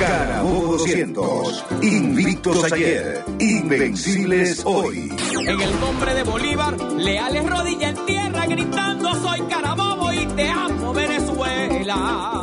Carabobo 0.00 0.72
200, 0.72 1.64
invictos 1.82 2.72
ayer, 2.72 3.24
invencibles 3.38 4.62
hoy. 4.64 5.12
En 5.46 5.60
el 5.60 5.80
nombre 5.80 6.14
de 6.14 6.24
Bolívar, 6.24 6.80
leales 6.80 7.48
rodilla 7.48 7.90
en 7.90 8.04
tierra, 8.04 8.46
gritando 8.46 9.14
soy 9.14 9.40
Carabobo 9.42 10.12
y 10.12 10.26
te 10.26 10.48
amo 10.48 10.92
Venezuela. 10.92 12.41